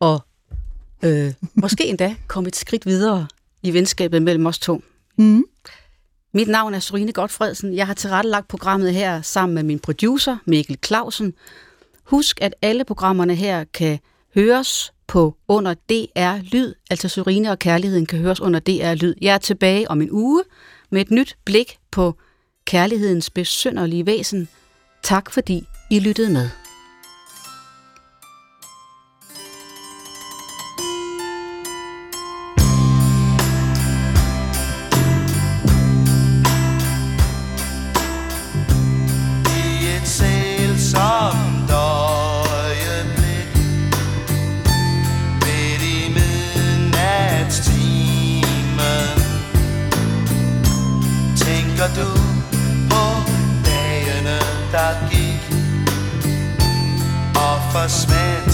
[0.00, 0.20] og
[1.04, 3.26] øh, måske endda komme et skridt videre
[3.62, 4.82] i venskabet mellem os to.
[5.16, 5.44] Mm.
[6.32, 7.74] Mit navn er Sorine Godfredsen.
[7.74, 11.34] Jeg har tilrettelagt programmet her sammen med min producer, Mikkel Clausen.
[12.04, 13.98] Husk, at alle programmerne her kan
[14.34, 19.14] høres på under DR Lyd, altså Sorine og Kærligheden kan høres under DR Lyd.
[19.20, 20.42] Jeg er tilbage om en uge
[20.90, 22.14] med et nyt blik på
[22.64, 24.48] kærlighedens besynderlige væsen.
[25.04, 26.48] Tak fordi I lyttede med.
[57.84, 58.53] Forsvandt